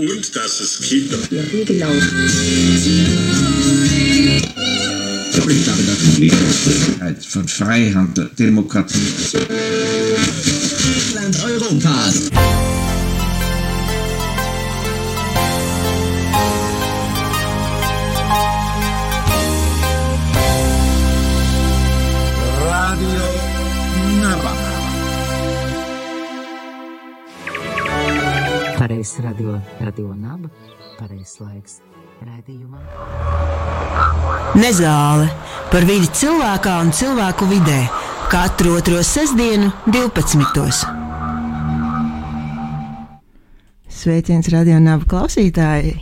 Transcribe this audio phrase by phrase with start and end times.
[0.00, 1.18] Und dass es Kinder.
[1.30, 1.90] Ja, genau.
[5.48, 8.98] Ich glaube, dass die Möglichkeit von Freihandel, Demokratie.
[11.14, 12.30] Land Europas.
[28.80, 30.48] Pareizs radio, radio naba,
[30.96, 31.74] pareizs laiks
[32.24, 32.80] raidījumā.
[34.56, 35.26] Nezāle
[35.68, 37.82] par vidi cilvēkā un cilvēku vidē
[38.32, 40.80] katru otro sestdienu, 12.
[44.00, 45.98] Sveiciens radio naba klausītāji!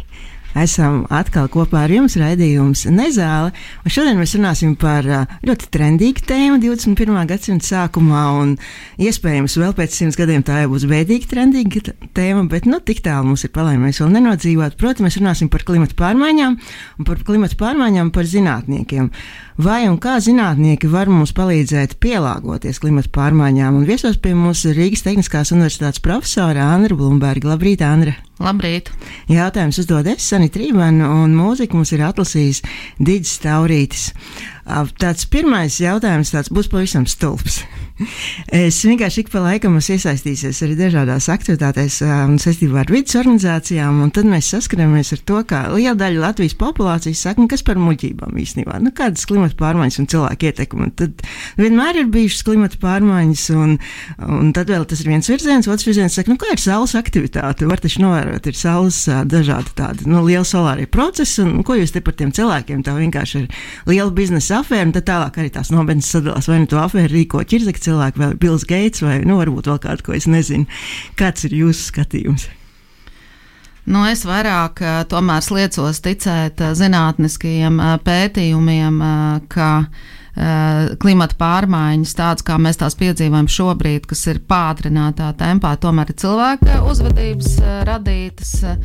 [0.58, 3.52] Esam atkal kopā ar jums raidījums Nezāle,
[3.84, 5.06] un šodien mēs runāsim par
[5.46, 7.18] ļoti trendīgu tēmu 21.
[7.30, 8.54] gadsimta sākumā, un
[8.98, 13.30] iespējams vēl pēc simts gadiem tā jau būs bēdīgi trendīga tēma, bet nu tik tālu
[13.30, 14.78] mums ir palēma, mēs vēl nenodzīvot.
[14.80, 16.58] Protams, mēs runāsim par klimatu pārmaiņām
[16.98, 19.12] un par klimatu pārmaiņām par zinātniekiem.
[19.58, 23.80] Vai un kā zinātnieki var mums palīdzēt pielāgoties klimatu pārmaiņām?
[23.80, 27.50] Un viesos pie mums Rīgas Tehniskās Universitātes profesora Andra Blumberga.
[27.50, 28.14] Labrīt, Andra!
[28.38, 28.92] Labrīt!
[29.26, 32.62] Jautājums uzdod es, Sanita Rībana, un mūziku mums ir atlasījis
[33.02, 34.12] Digis Taurītis.
[35.00, 37.62] Tāds pirmais jautājums tāds būs pavisam stulbs.
[38.54, 44.02] Es vienkārši ik pa laikam esmu iesaistījusies arī dažādās aktivitātēs un saistībā ar vidas organizācijām,
[44.04, 47.80] un tad mēs saskaramies ar to, ka liela daļa Latvijas populācijas saka, "Nu, kas par
[47.82, 50.82] muļķībām īstenībā, nu, kādas klimata pārmaiņas un cilvēku ietekmi.
[50.86, 51.26] Un tad
[51.58, 53.78] vienmēr ir bijušas klimata pārmaiņas, un,
[54.28, 57.66] un tad vēl tas ir viens virziens, otrs virziens saka, nu, kā ir saules aktivitāte.
[57.66, 62.00] Var taču novērot, ir saules dažādi tādi nu, lieli solārie procesi, un ko jūs te
[62.00, 63.48] par tiem cilvēkiem, tā vienkārši ir
[63.90, 67.82] liela biznesa un tad tālāk arī tās nobeigts sadalās, vai nu to afēru rīko ķirzeka
[67.84, 70.68] cilvēki, vai Bills Gates, vai nu, varbūt vēl kādu, ko es nezinu.
[71.18, 72.48] Kāds ir jūsu skatījums?
[73.88, 78.98] Nu, es vairāk eh, tomēr sliecos ticēt eh, zinātniskajiem eh, pētījumiem,
[79.48, 80.16] ka eh,
[81.02, 86.82] klimata pārmaiņas, tādas kā mēs tās piedzīvojam šobrīd, kas ir pātrinātā tempā, tomēr ir cilvēka
[86.86, 88.54] uzvedības eh, radītas.
[88.62, 88.78] eh,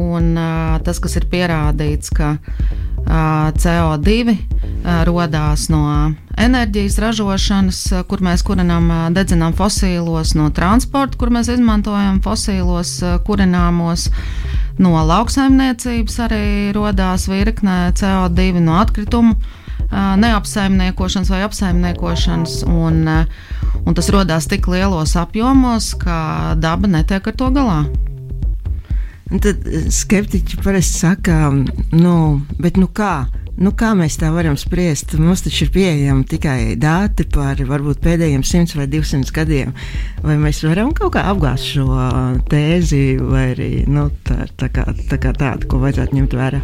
[0.00, 4.38] Un eh, tas, kas ir pierādīts, ka eh, CO2 eh,
[5.06, 5.84] radās no
[6.40, 13.02] enerģijas ražošanas, eh, kur mēs kurinām, eh, dedzinām fosīlos, no transporta, kur mēs izmantojam fosīlos
[13.02, 14.08] eh, kurināmos.
[14.80, 19.59] No lauksaimniecības arī radās virkne CO2 no atkritumu ā,
[19.90, 23.02] neapsaimniekošanas vai apsaimniekošanas, un,
[23.84, 27.82] un tas radās tik lielos apjomos, ka daba netiek ar to galā.
[29.30, 31.52] Tad skeptiķi parasti saka,
[31.94, 32.16] nu,
[32.58, 33.28] bet nu kā?
[33.60, 35.12] Nu, kā mēs tā varam spriest?
[35.20, 39.74] Mums taču ir pieejami tikai dati par varbūt pēdējiem 100 vai 200 gadiem.
[40.24, 41.84] Vai mēs varam kaut kā apgāzt šo
[42.48, 46.62] tēzi, vai arī nu, tā, tā, kā, tā kā tādu, ko vajadzētu ņemt vērā?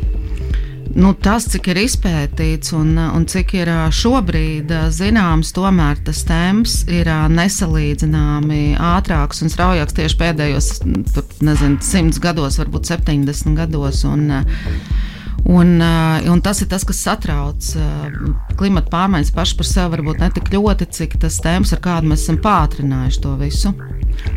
[0.94, 7.10] Nu, tas, cik ir izpētīts un, un cik ir šobrīd zināms, tomēr tas temps ir
[7.32, 10.70] nesalīdzināmi ātrāks un straujāks tieši pēdējos
[11.14, 14.04] tur, nezinu, simts gados, varbūt 70 gados.
[14.06, 14.30] Un,
[15.46, 17.90] Un, ā, un tas ir tas, kas satrauc ā,
[18.58, 19.92] klimata pārmaiņas pašai par sevi.
[19.96, 23.74] Varbūt ne tik ļoti, cik tas temps, ar kādu mēs esam pātrinājuši to visu.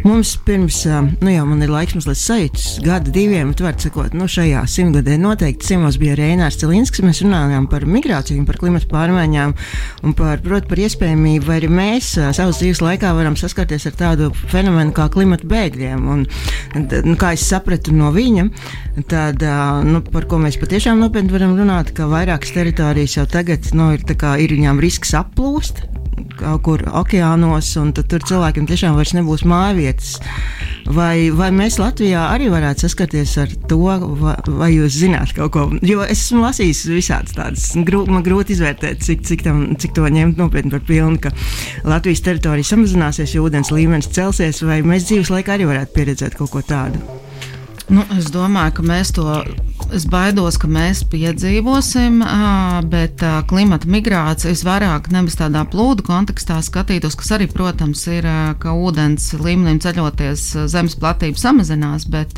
[0.04, 4.14] Mums pirms, ā, nu jau man ir laiks mazliet sajūtas, gada diviem, tu vari sakot,
[4.16, 9.56] nu šajā simtgadē noteikti ciemos bija Reinārs Cilīnskis, mēs runājām par migrāciju, par klimatu pārmaiņām
[10.08, 14.30] un par, proti, par iespējamību, vai arī mēs savas dzīves laikā varam saskarties ar tādu
[14.52, 16.08] fenomenu kā klimata bēgļiem.
[16.16, 16.26] Un,
[16.80, 18.48] nu, kā es sapratu no viņa,
[19.12, 19.44] tad,
[19.88, 24.04] nu, par ko mēs patiešām nopietni varam runāt, ka vairākas teritorijas jau tagad nu, ir,
[24.44, 25.86] ir viņām risks applūst
[26.40, 30.18] kaut kur okeānos, un tur cilvēkiem tiešām vairs nebūs mājvietas.
[30.90, 33.78] Vai, vai mēs Latvijā arī varētu saskarties ar to,
[34.22, 35.66] vai, vai jūs zināt kaut ko?
[35.86, 40.10] Jo es esmu lasījis visādas tādas, grū, man grūti izvērtēt, cik, cik, tam, cik to
[40.10, 41.34] ņemt nopietni par pilnu, ka
[41.86, 46.56] Latvijas teritorija samazināsies, jo ūdens līmenis celsies, vai mēs dzīves laikā arī varētu pieredzēt kaut
[46.56, 47.04] ko tādu.
[47.90, 49.24] Nu, es domāju, ka mēs to,
[49.98, 52.20] es baidos, ka mēs piedzīvosim,
[52.92, 58.28] bet klimata migrācijas vairāk nevis tādā plūdu kontekstā skatītos, kas arī, protams, ir,
[58.62, 62.38] ka ūdens līmenim ceļoties zemes platība samazinās, bet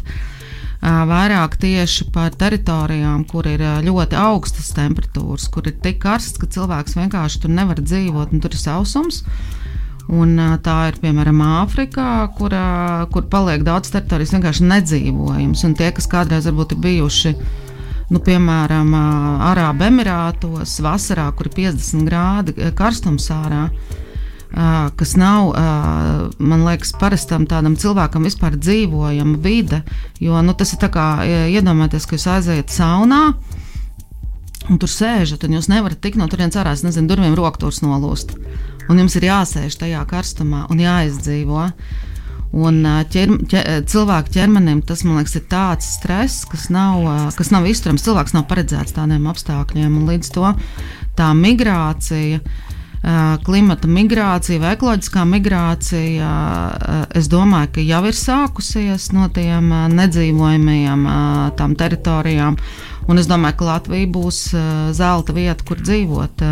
[0.81, 6.95] vairāk tieši par teritorijām, kur ir ļoti augstas temperatūras, kur ir tik karsts, ka cilvēks
[6.95, 9.25] vienkārši tur nevar dzīvot, un tur ir sausums.
[10.11, 12.51] Un, tā ir piemēram Āfrikā, kur,
[13.13, 15.63] kur paliek daudz teritorijas vienkārši nedzīvojams.
[15.63, 17.31] Un tie, kas kādreiz varbūt ir bijuši,
[18.11, 18.91] nu, piemēram,
[19.51, 23.69] Arābu Emirātos, vasarā, kur ir 50 grādi karstums ārā,
[24.99, 25.53] kas nav,
[26.43, 29.79] man liekas, parastam tādam cilvēkam vispār dzīvojama vide.
[30.19, 31.07] Jo nu, tas ir tā kā
[31.55, 33.23] iedomājieties, ka jūs aizejat saunā.
[34.69, 36.75] Un tur sēžat, un jūs nevarat tikt no turienes ārā.
[36.75, 38.35] Es nezinu, durvīm roktūrs nolūst.
[38.91, 41.69] Un jums ir jāsēž tajā karstumā un jāizdzīvo.
[42.51, 47.05] Un ķer, ķer, cilvēku ķermenim tas, liekas, ir tāds stress, kas nav,
[47.38, 48.03] kas nav izturams.
[48.03, 50.01] Cilvēks nav paredzēts tādiem apstākļiem.
[50.09, 50.51] Līdz to
[51.15, 52.43] tā migrācija
[53.41, 56.31] klimata migrācija vai ekoloģiskā migrācija,
[57.17, 61.07] es domāju, ka jau ir sākusies no tiem nedzīvojamajiem
[61.81, 62.59] teritorijām.
[63.09, 64.43] Un es domāju, ka Latvija būs
[64.93, 66.45] zelta vieta, kur dzīvot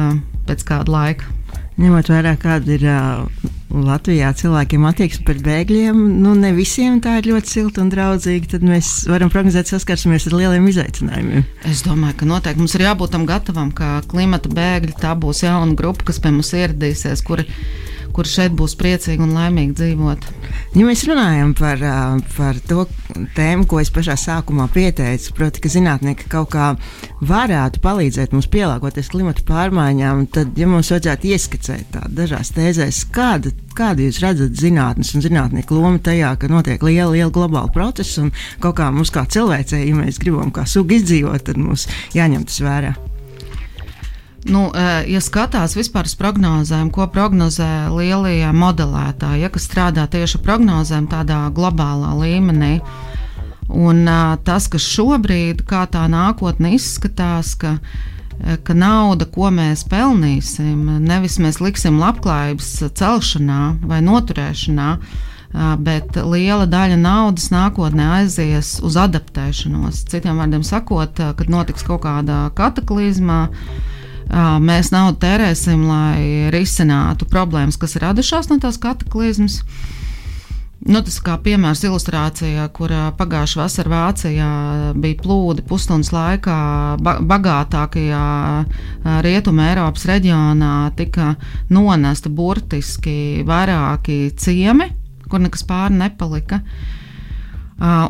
[0.50, 1.39] pēc kāda laika.
[1.80, 7.30] Ņemot vērā, kāda ir uh, Latvijā cilvēkiem attieksme pret bēgļiem, nu ne visiem tā ir
[7.30, 11.46] ļoti silta un draudzīga, tad mēs varam prognozēt, saskarsimies ar lieliem izaicinājumiem.
[11.70, 15.78] Es domāju, ka noteikti mums ir jābūt tam gatavam, ka klimata bēgļi tā būs jauna
[15.80, 17.48] grupa, kas pie mums ieradīsies, kuri
[18.16, 20.28] kur šeit būs priecīgi un laimīgi dzīvot.
[20.78, 21.82] Ja mēs runājam par,
[22.36, 22.86] par to
[23.36, 26.68] tēmu, ko es pašā sākumā pieteicu, proti, ka zinātnieki kaut kā
[27.26, 33.54] varētu palīdzēt mums pielāgoties klimata pārmaiņām, tad, ja mums vajadzētu ieskicēt tādu dažās tēzēs, kāda,
[33.78, 38.34] kāda jūs redzat zinātnes un zinātnieku lomu tajā, ka notiek liela, liela globāla procesa un
[38.62, 42.62] kaut kā mums kā cilvēcei, ja mēs gribam kā sugu izdzīvot, tad mums jāņem tas
[42.66, 42.98] vērā.
[44.48, 44.70] Nu,
[45.08, 51.42] ja skatās vispār uz prognozēm, ko prognozē lielie modelētāji, ja, kas strādā tieši prognozēm tādā
[51.52, 52.78] globālā līmenī,
[53.68, 54.08] un
[54.48, 57.76] tas, kas šobrīd, kā tā nākotne izskatās, ka,
[58.64, 64.90] ka nauda, ko mēs pelnīsim, nevis mēs liksim labklājības celšanā vai noturēšanā,
[65.84, 70.06] bet liela daļa naudas nākotnē aizies uz adaptēšanos.
[70.08, 73.50] Citiem vārdiem sakot, kad notiks kaut kāda kataklizma,
[74.30, 79.64] mēs naudu tērēsim, lai risinātu problēmas, kas ir radušās no tās kataklizmas.
[80.80, 84.52] Nu, tas kā piemērs ilustrācijā, kur pagājušā vasarā Vācijā
[84.96, 86.60] bija plūdi pusstundas laikā,
[87.04, 88.22] ba bagātākajā
[89.26, 91.34] rietumē Eiropas reģionā tika
[91.68, 94.88] nonesta burtiski vairāki ciemi,
[95.28, 96.62] kur nekas pāri nepalika.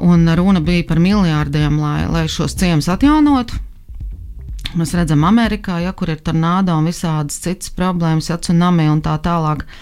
[0.05, 3.57] Un runa bija par miljārdiem, lai, lai šos ciemus atjaunotu.
[4.77, 9.15] Mēs redzam, Amerikā, ja, kur ir tornado un visādas citas problēmas, ja tsunami un tā
[9.23, 9.79] tālāk, uh,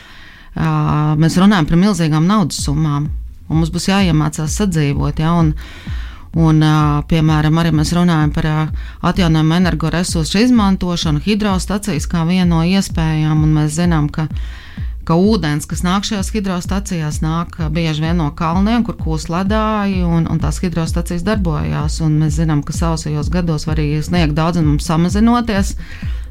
[1.19, 3.09] mēs runājam par milzīgām naudas summām.
[3.47, 5.19] Mums būs jāiemācās sadzīvot.
[5.24, 5.53] Ja, un,
[6.35, 6.63] un,
[7.07, 8.47] piemēram, arī mēs runājam par
[9.07, 14.27] atjaunojumu energoresursu izmantošanu, hidrostacijas kā vienu no iespējām, mēs zinām, ka
[15.07, 20.27] ka ūdens, kas nāk šajās hidrostacijās, nāk bieži vien no kalniem, kur kūst ledāji, un,
[20.27, 22.01] un tās hidrostacijas darbojās.
[22.12, 25.75] Mēs zinām, ka sausajos gados var arī sniegt daudzumu samazinoties.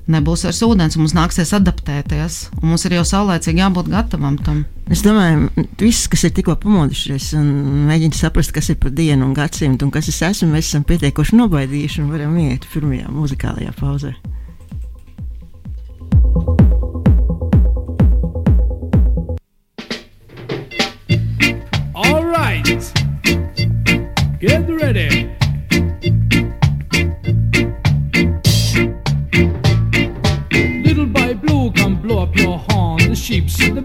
[0.06, 2.34] Nebūs vairs ūdens, un mums nāksies adaptēties.
[2.62, 4.60] Mums ir jau saulēcīgi jābūt gatavam tam.
[4.86, 5.48] Es domāju,
[5.80, 7.48] viss, kas ir tikko pamodušies un
[7.88, 11.40] mēģina saprast, kas ir par dienu un gadsimtu, un kas es esmu, mēs esam pietiekoši
[11.42, 14.14] nobaidījuši un varam iet pirmajā muzikālajā pauzē.
[22.66, 22.82] Get
[24.68, 25.30] ready.
[30.82, 31.70] Little blue,
[32.02, 33.08] blow up your horn.
[33.08, 33.82] The sheep's in the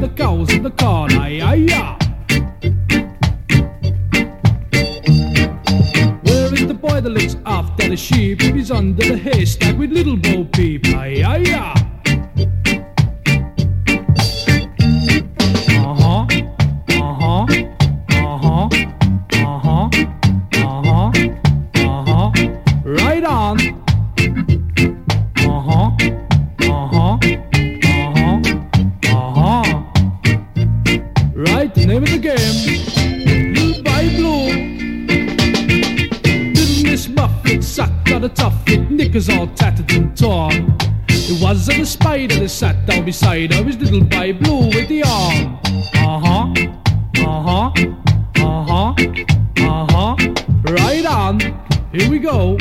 [0.00, 1.98] the cows in the.
[6.22, 8.40] Where is the boy that looks after the sheep?
[8.40, 10.86] He's under the haystack with little Bo Peep.
[10.86, 11.81] Aye, aye, aye.
[38.22, 40.76] Knickers all tattered and torn.
[41.08, 45.02] It wasn't a spider that sat down beside her, his little boy blue with the
[45.02, 45.58] arm.
[45.94, 46.54] Uh huh,
[47.18, 47.72] uh huh,
[48.36, 48.94] uh huh,
[49.58, 50.16] uh huh.
[50.70, 51.40] Right on,
[51.92, 52.56] here we go.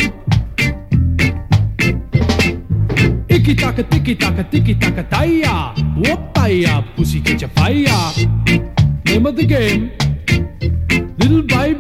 [3.30, 5.76] Icky taka, ticky taka, ticky taka, taya.
[5.96, 8.14] Whoop, taya, pussy catch a fire.
[9.06, 9.92] Name of the game,
[11.20, 11.74] Little by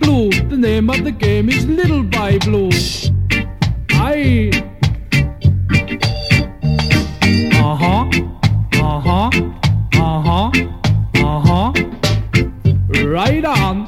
[0.00, 0.30] Blue.
[0.30, 2.70] The name of the game is Little by Blue.
[3.90, 4.50] I.
[7.54, 8.08] Uh huh.
[8.74, 9.30] Uh huh.
[9.94, 10.50] Uh huh.
[11.16, 11.72] Uh huh.
[13.06, 13.86] Right on.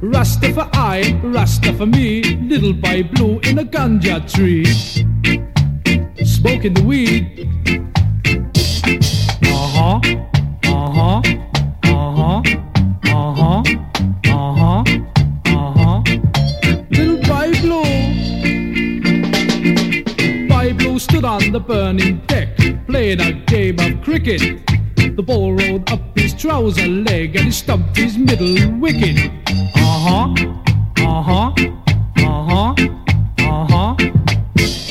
[0.00, 4.64] Rasta for I, Rasta for me, little by blue in a ganja tree.
[6.24, 7.48] Smoking the weed,
[21.52, 22.56] the burning deck,
[22.86, 24.40] playing a game of cricket.
[24.96, 29.30] The ball rolled up his trouser leg and he stumped his middle wicket.
[29.76, 30.34] Uh huh,
[30.96, 31.52] uh huh,
[32.16, 32.74] uh huh,
[33.38, 33.96] uh huh.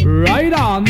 [0.06, 0.86] Right on.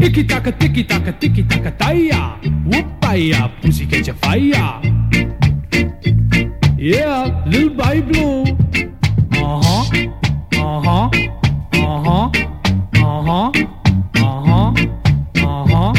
[0.00, 2.40] Icky taka, ticky taka, ticky taka, taya.
[2.64, 4.80] Whoopaya, pussy catch a fire.
[6.78, 8.44] Yeah, little by blue.
[9.36, 9.84] Uh huh,
[10.56, 11.10] uh huh,
[12.02, 12.30] uh huh,
[12.96, 13.52] uh huh,
[14.16, 14.74] uh huh,
[15.38, 15.92] uh huh.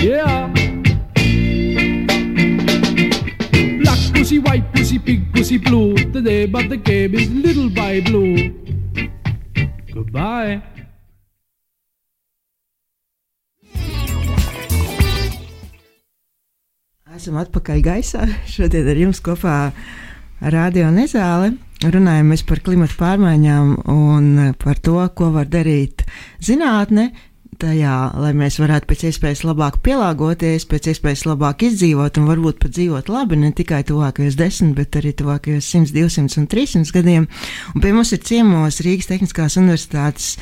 [0.00, 0.48] Yeah.
[3.80, 5.92] Black pussy, white pussy, pink pussy, blue.
[5.94, 8.56] Name of the game is Little by Blue.
[9.92, 10.62] Goodbye.
[17.14, 18.24] Esam atpakaļ gaisā.
[18.48, 19.74] Šodien ar jums kopā
[20.40, 21.54] Radio Nezāle.
[21.84, 24.26] Runājam mēs par klimatu pārmaiņām un
[24.58, 26.06] par to, ko var darīt
[26.42, 27.10] zinātne.
[27.60, 32.72] Tajā, lai mēs varētu pēc iespējas labāk pielāgoties, pēc iespējas labāk izdzīvot un varbūt pat
[32.74, 37.28] dzīvot labi ne tikai tuvākajos 10, bet arī tuvākajos 100, 200 un 300 gadiem.
[37.74, 40.32] Un pie mums ir ciemos Rīgas Tehniskās Universitātes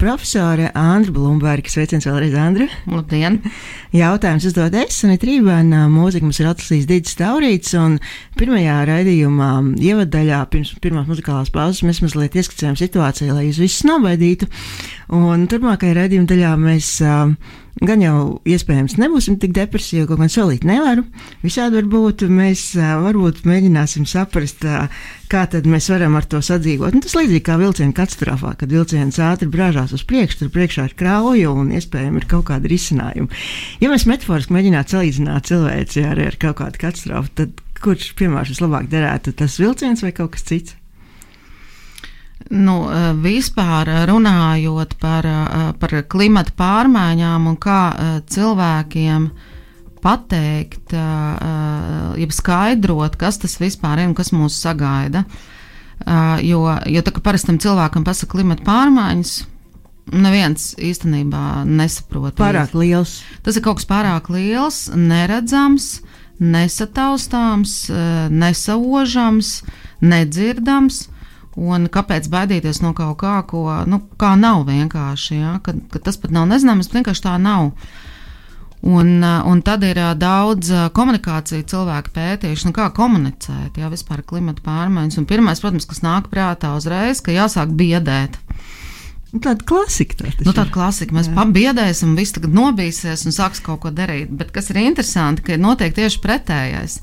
[0.00, 1.72] profesore Andra Blumberga.
[1.72, 2.68] Sveiciens vēlreiz, Andra!
[2.88, 3.40] Labdien!
[3.92, 7.98] Jautājums uzdod es, un Rībēna mūzika mums ir atlasījis Digis Taurīts, un
[8.38, 9.50] pirmajā raidījumā,
[9.82, 14.48] ievadaļā, pirms pirmās muzikālās pauzes, mēs mazliet ieskicējām situāciju, lai jūs visus nobaidītu,
[15.18, 16.94] un turpmākajā raidījuma daļā mēs
[17.82, 18.16] gan jau
[18.48, 21.04] iespējams nebūsim tik depresīvi, kaut gan solīt nevaru,
[21.42, 24.66] visādi var būt, mēs varbūt mēģināsim saprast,
[25.32, 26.94] kā tad mēs varam ar to sadzīvot.
[26.94, 30.96] Un tas līdzīgi kā vilciena katastrofā, kad vilciens ātri brāžās uz priekšu, tur priekšā ir
[30.98, 33.42] krauja un iespējams ir kaut kāda risinājuma.
[33.82, 38.86] Ja mēs metaforiski mēģinātu salīdzināt cilvēci ar, ar kaut kādu katastrofu, tad kurš piemērs vislabāk
[38.92, 40.76] derētu, tas vilciens vai kaut kas cits?
[42.50, 42.74] Nu,
[43.22, 45.26] vispār runājot par,
[45.78, 47.80] par klimatu pārmaiņām un kā
[48.32, 49.28] cilvēkiem
[50.02, 50.94] pateikt,
[52.18, 55.22] jeb skaidrot, kas tas vispār ir un kas mūs sagaida.
[56.42, 59.36] Jo, jo tā kā parastam cilvēkam pasaka klimata pārmaiņas,
[60.10, 62.34] neviens īstenībā nesaprot.
[62.40, 63.20] Pārāk liels.
[63.46, 66.00] Tas ir kaut kas pārāk liels, neredzams,
[66.42, 67.76] nesataustāms,
[68.34, 69.54] nesaužams,
[70.02, 71.04] nedzirdams.
[71.60, 75.58] Un kāpēc baidīties no kaut kā, ko nu, kā nav vienkārši, ja?
[75.64, 77.74] kad, kad tas pat nav nezināms, vienkārši tā nav.
[78.82, 85.20] Un, un tad ir daudz komunikācija cilvēku pētījuši, nu kā komunicēt, jā, vispār klimata pārmaiņas.
[85.20, 88.40] Un pirmais, protams, kas nāk prātā uzreiz, ka jāsāk biedēt.
[89.32, 90.18] Nu, tāda klasika.
[90.18, 91.14] Tā nu, tāda klasika.
[91.16, 94.32] Mēs pabiedēsim, viss tagad nobīsies un sāks kaut ko darīt.
[94.40, 96.98] Bet kas ir interesanti, ka ir notiek tieši pretējais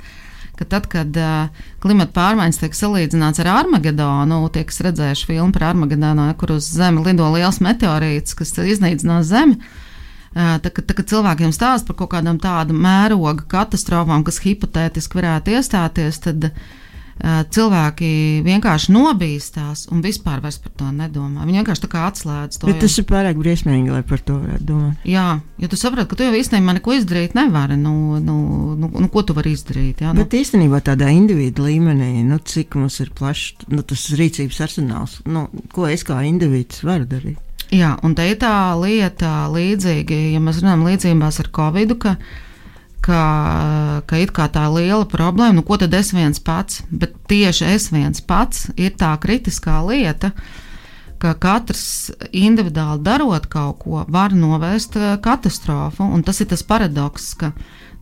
[0.60, 6.28] ka tad, kad uh, klimata pārmaiņas tiek salīdzināts ar Armagedonu, tiek redzējuši filmu par Armagedonu,
[6.40, 9.60] kur uz Zemi lido liels meteorīts, kas iznīcinās Zemi.
[10.30, 15.58] Uh, tā, tā, kad cilvēkiem stāsta par kaut kādām tādu mēroga katastrofām, kas hipotētiski varētu
[15.58, 16.68] iestāties, tad uh,
[17.20, 18.10] Eh, cilvēki
[18.46, 21.44] vienkārši nobīstās un vispār par to nedomā.
[21.44, 22.70] Viņi vienkārši tā kā atslēdz to.
[22.70, 22.84] Bet jau.
[22.86, 25.04] tas ir pārāk briesmīgi, lai par to varētu domāt.
[25.04, 25.26] Jā,
[25.60, 27.76] jo tu saproti, ka tu jau īstenībā neko izdarīt nevari.
[27.76, 28.38] Nu, nu,
[28.80, 30.00] nu, nu, ko tu vari izdarīt?
[30.00, 30.24] Jā, nu?
[30.24, 35.50] Bet īstenībā tādā individu līmenī, nu, cik mums ir plašs nu, tas rīcības arsenāls, nu,
[35.76, 37.44] ko es kā individs varu darīt.
[37.76, 42.48] Jā, un te ir tā lieta līdzīgi, ja mēs runājam līdzībās ar Covid-19
[43.04, 43.24] ka,
[44.08, 47.90] ka ir kā tā liela problēma, nu, ko tad es viens pats, bet tieši es
[47.94, 50.32] viens pats ir tā kritiskā lieta,
[51.20, 56.08] ka katrs individuāli darot kaut ko, var novērst uh, katastrofu.
[56.08, 57.52] Un tas ir tas paradoks, ka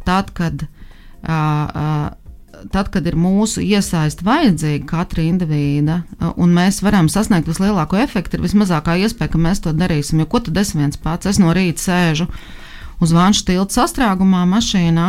[0.05, 0.67] tad, kad,
[1.25, 5.97] tad, kad ir mūsu iesaiste vajadzīga katra indivīda,
[6.37, 10.21] un mēs varam sasniegt vislielāko efektu, ir vismazākā iespēja, ka mēs to darīsim.
[10.21, 12.29] Jo ko tad es viens pats, es no rīta sēžu
[13.03, 15.07] uz Vanšu tilta sastrēgumā mašīnā.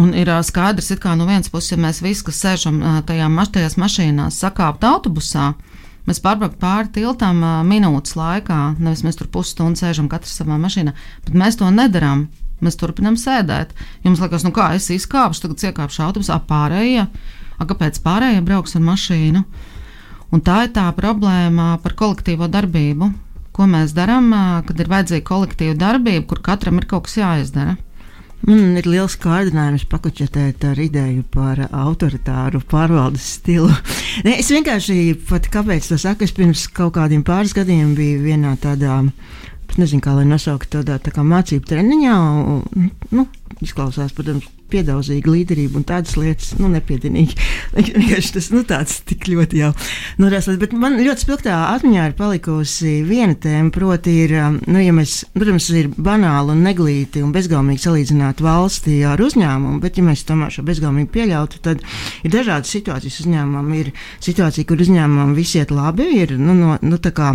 [0.00, 3.76] Un ir skaidrs, ka no vienas puses, ja mēs visi, kas sēžam tajā maš, tajās
[3.78, 5.52] mašīnās, sakāpt autobusā,
[6.08, 8.60] mēs pārbraukt pāri tiltam minūtes laikā.
[8.80, 10.94] Nevis mēs tur pusstundu sēžam katrs savā mašīnā,
[11.26, 12.28] bet mēs to nedarām.
[12.64, 13.74] Mēs turpinām sēdēt.
[14.06, 17.02] Jums liekas, nu kā es izkāpšu, tagad iekāpšu autobusā, pārējie.
[17.58, 19.42] A, kāpēc pārējie brauks ar mašīnu?
[20.32, 23.10] Un tā ir tā problēma par kolektīvo darbību
[23.54, 24.30] ko mēs darām,
[24.66, 27.76] kad ir vajadzīga kolektīva darbība, kur katram ir kaut kas jāizdara.
[28.44, 33.70] Man ir liels kārdinājums pakučetēt ar ideju par autoritāru pārvaldes stilu.
[34.26, 34.98] ne, es vienkārši
[35.30, 38.98] pat kāpēc to saku, es pirms kaut kādiem pāris gadiem biju vienā tādā,
[39.80, 42.18] nezinu, kā lai nosaukt tādā tā kā mācību treniņā.
[42.52, 43.24] Un, nu,
[43.64, 47.36] izklausās, protams, piedauzīga līderība un tādas lietas, nu, nepiedienīgi.
[47.74, 49.70] Vienkārši tas, nu, tāds tik ļoti jau
[50.22, 50.48] norādās.
[50.60, 55.22] Bet man ļoti spilgtā atmiņā ir palikusi viena tēma, proti ir, um, nu, ja mēs,
[55.34, 60.54] protams, ir banāli un neglīti un bezgalīgi salīdzināt valsti ar uzņēmumu, bet ja mēs tomēr
[60.54, 61.84] šo bezgalīgi pieļautu, tad
[62.24, 63.72] ir dažādas situācijas uzņēmumam.
[63.74, 63.90] Ir
[64.22, 67.32] situācija, kur uzņēmumam viss iet labi, ir, nu, no, nu tā kā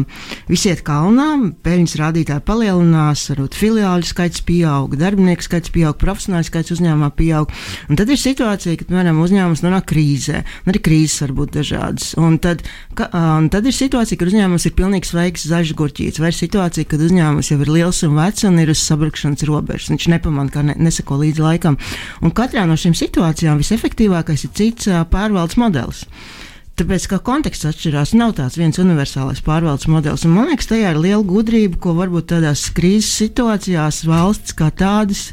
[0.50, 1.29] viss iet kalnā,
[1.65, 7.51] peļņas rādītāji palielinās, varbūt filiāļu skaits pieaug, darbinieku skaits pieaug, profesionāļu skaits uzņēmumā pieaug.
[7.89, 12.11] Un tad ir situācija, kad piemēram uzņēmums nonāk krīzē, un arī krīzes var būt dažādas.
[12.19, 12.63] Un tad,
[12.97, 16.89] ka, un tad ir situācija, kad uzņēmums ir pilnīgi sveiks zaļš gurķīts, vai ir situācija,
[16.89, 19.91] kad uzņēmums jau ir liels un vecs un ir uz sabrukšanas robežas.
[19.93, 21.79] Viņš nepamanā, ka ne, neseko līdzi laikam.
[22.23, 26.05] Un katrā no šīm situācijām visefektīvākais ir cits pārvaldes modelis.
[26.79, 30.23] Tāpēc, kā konteksts atšķirās, nav tāds viens universālais pārvaldes modelis.
[30.23, 35.25] Un, man liekas, tajā ir liela gudrība, ko varbūt tādās krīzes situācijās valsts kā tādas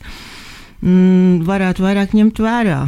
[0.82, 2.80] mm, varētu vairāk ņemt vērā.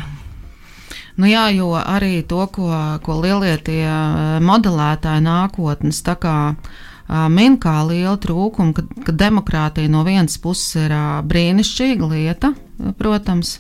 [1.19, 2.71] Nu jā, jo arī to, ko,
[3.03, 9.15] ko lielie tie eh, modelētāji nākotnes tā kā eh, min kā lielu trūkumu, ka, ka
[9.25, 12.55] demokrātija no vienas puses ir eh, brīnišķīga lieta,
[12.99, 13.59] protams,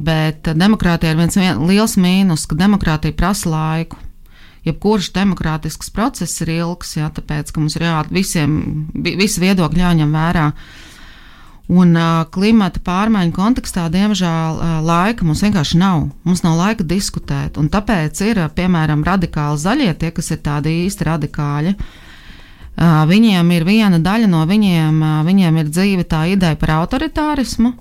[0.00, 3.98] bet demokrātija ir viens vien, liels mīnus, ka demokrātija prasa laiku.
[4.64, 8.54] Jebkurš demokrātisks process ir ilgs, jā, tāpēc, ka mums ir jā, visiem,
[8.96, 10.46] visi viedokļi jāņem vērā.
[10.48, 10.87] Uh,
[11.68, 16.06] Un uh, klimata pārmaiņu kontekstā, diemžēl, uh, laika mums vienkārši nav.
[16.24, 17.58] Mums nav laika diskutēt.
[17.60, 21.74] Un tāpēc ir, uh, piemēram, radikāli zaļie, tie, kas ir tādi īsti radikāļi.
[21.76, 27.74] Uh, viņiem ir viena daļa no viņiem, uh, viņiem ir dzīve tā ideja par autoritārismu,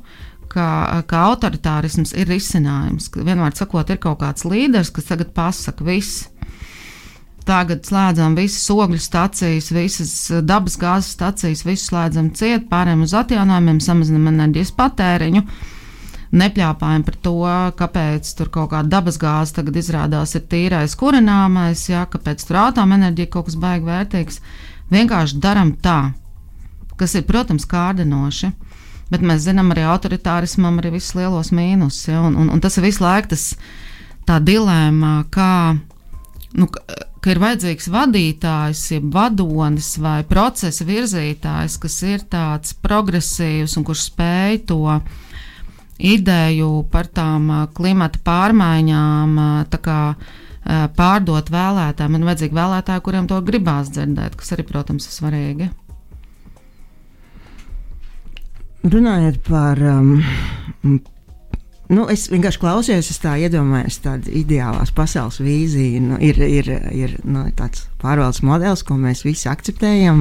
[0.52, 0.68] ka,
[1.08, 3.08] ka autoritārisms ir risinājums.
[3.16, 6.28] Vienmēr sakot, ir kaut kāds līderis, kas tagad pasaka visu
[7.48, 13.16] Tagad slēdzam visas ogļu stācijas, visas eh, dabas gāzes stācijas, visu slēdzam ciet, pārējām uz
[13.16, 15.46] atjaunojumiem, samazinam enerģijas patēriņu.
[16.38, 17.36] Nepļāpājam par to,
[17.80, 23.32] kāpēc tur kaut kāda dabas gāze tagad izrādās ir tīrais kurināmais, jā, kāpēc tur atomenerģija
[23.32, 24.42] kaut kas baigi vērtīgs.
[24.92, 25.98] Vienkārši daram tā,
[27.00, 28.52] kas ir, protams, kārdinoši.
[29.08, 32.02] Bet mēs zinām arī autoritārismam arī visus lielos mīnus.
[32.10, 33.54] Ja, un, un, un tas ir visu laiku tas,
[34.28, 35.78] tā dilēma, kā
[36.60, 36.68] nu,
[37.22, 44.04] ka ir vajadzīgs vadītājs, jeb vadonis vai procesa virzītājs, kas ir tāds progresīvs un kurš
[44.12, 44.82] spēj to
[45.98, 49.36] ideju par tām klimata pārmaiņām
[49.82, 50.00] kā,
[51.00, 52.16] pārdot vēlētājiem.
[52.18, 55.70] Man vajadzīgi vēlētāji, kuriem to gribās dzirdēt, kas arī, protams, ir svarīgi.
[58.88, 60.12] Runājot par um,
[61.88, 66.02] Nu, es vienkārši klausījos, es tā iedomājos, tāda ideālās pasaules vīzija.
[66.04, 70.20] Nu, ir ir, ir nu, tāds pārvaldes modelis, ko mēs visi akceptējam,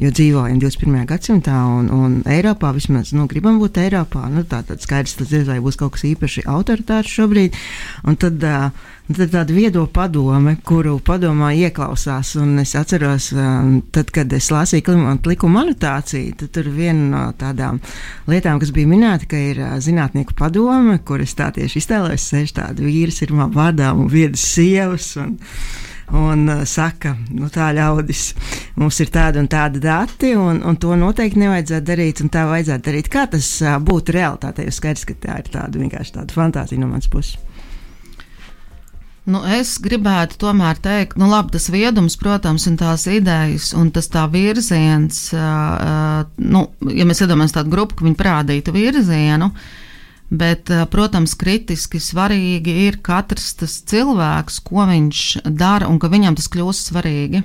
[0.00, 1.02] jo dzīvojam 21.
[1.10, 4.24] gadsimtā un, un Eiropā vismaz nu, gribam būt Eiropā.
[4.32, 7.60] Nu, tā tad skaidrs, tas diez vai būs kaut kas īpaši autoritārs šobrīd.
[8.08, 12.36] Un tad, uh, Tad tāda viedo padome, kuru padomā ieklausās.
[12.38, 13.32] Un es atceros,
[13.90, 17.80] tad, kad es lasīju klimata likuma anotāciju, tad tur viena no tādām
[18.30, 22.86] lietām, kas bija minēta, ka ir zinātnieku padome, kur es tā tieši iztēlojos, sēž tāda
[22.86, 25.10] vīrs ir man vārdā un viedas sievas.
[25.18, 25.34] Un,
[26.14, 28.24] un uh, saka, nu, tā ļaudis,
[28.78, 32.86] mums ir tāda un tāda dati, un, un to noteikti nevajadzētu darīt, un tā vajadzētu
[32.92, 33.10] darīt.
[33.10, 34.70] Kā tas uh, būtu realitātē?
[34.70, 37.38] Jo skaidrs, ka tā ir tāda vienkārši tāda fantāzija no manas puses.
[39.28, 44.08] Nu, es gribētu tomēr teikt, nu, labi, tas viedums, protams, un tās idejas, un tas
[44.08, 49.50] tā virziens, uh, nu, ja mēs iedomājamies tādu grupu, ka viņi parādītu virzienu,
[50.32, 56.40] bet, uh, protams, kritiski svarīgi ir katrs tas cilvēks, ko viņš dara, un ka viņam
[56.40, 57.44] tas kļūst svarīgi.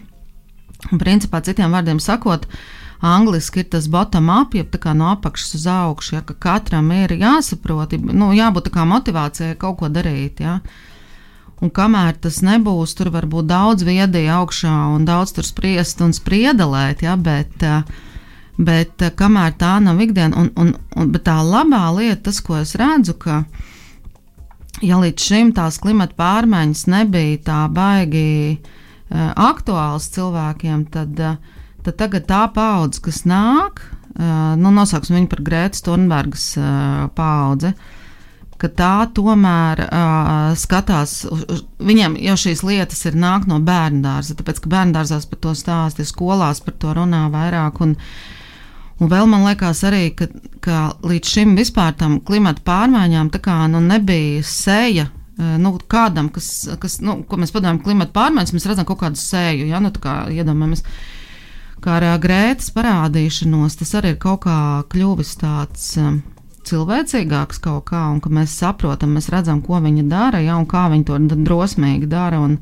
[0.94, 2.48] Un, principā, citiem vārdiem sakot,
[3.04, 7.18] Angliski ir tas bottom-up, jeb tā kā no apakšas uz augšu, ja ka katram ir
[7.20, 10.40] jāsaprot, nu, jābūt tā kā motivācijai kaut ko darīt.
[10.40, 10.62] Ja.
[10.64, 10.95] Uh,
[11.64, 16.12] Un kamēr tas nebūs, tur var būt daudz viedie augšā un daudz tur spriest un
[16.16, 17.86] spriedelēt, ja, bet, eh,
[18.60, 22.76] bet eh, kamēr tā nav ikdiena, un, un, un tā labā lieta, tas, ko es
[22.76, 23.46] redzu, ka,
[24.84, 28.28] ja līdz šim tās klimata pārmaiņas nebija tā baigi
[28.60, 31.16] uh, aktuāls cilvēkiem, tad,
[31.88, 33.80] tad tagad tā paudze, kas nāk,
[34.20, 36.50] nu, nosauksim viņu par Grētas Turnbergas
[37.16, 37.95] paudzi, uh,
[38.62, 41.26] ka tā tomēr uh, skatās,
[41.84, 45.54] viņam jau šīs lietas ir nāk no bērnu dārza, tāpēc, ka bērnu dārzās par to
[45.58, 47.84] stāsta, skolās par to runā vairāk.
[47.84, 48.00] Un,
[48.96, 50.30] Un vēl man liekas arī, ka,
[50.64, 55.10] ka līdz šim vispār tam klimata pārmaiņām tā kā nu, nebija sēja.
[55.36, 56.48] Nu, kādam, kas,
[56.80, 60.00] kas nu, ko mēs padomājam, klimata pārmaiņas, mēs redzam kaut kādu sēju, ja nu tā
[60.00, 60.86] kā iedomājamies,
[61.84, 64.56] kā ar grētas parādīšanos, tas arī ir kaut kā
[64.94, 66.22] kļuvis tāds um,
[66.70, 70.88] cilvēcīgāks kaut kā, un ka mēs saprotam, mēs redzam, ko viņa dara, ja, un kā
[70.92, 72.42] viņa to drosmīgi dara.
[72.44, 72.60] Un,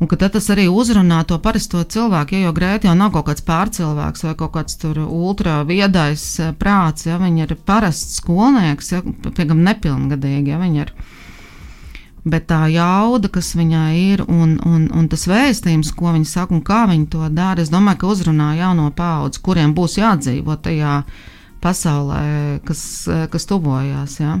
[0.00, 3.44] Un ka tas arī uzrunā to parasto cilvēku, ja jau grēti jau nav kaut kāds
[3.44, 9.02] pārcilvēks vai kaut kāds tur ultra viedais eh, prāts, ja viņi ir parasts skolnieks, ja,
[9.04, 10.94] piemēram, nepilngadīgi, ja viņi ir.
[12.24, 16.64] Bet tā jauda, kas viņai ir, un, un, un tas vēstījums, ko viņi saka un
[16.64, 20.94] kā viņi to dara, es domāju, ka uzrunā jauno paudzi, kuriem būs jādzīvot tajā
[21.60, 24.20] pasaulē, kas, eh, kas tuvojās.
[24.20, 24.38] Ja.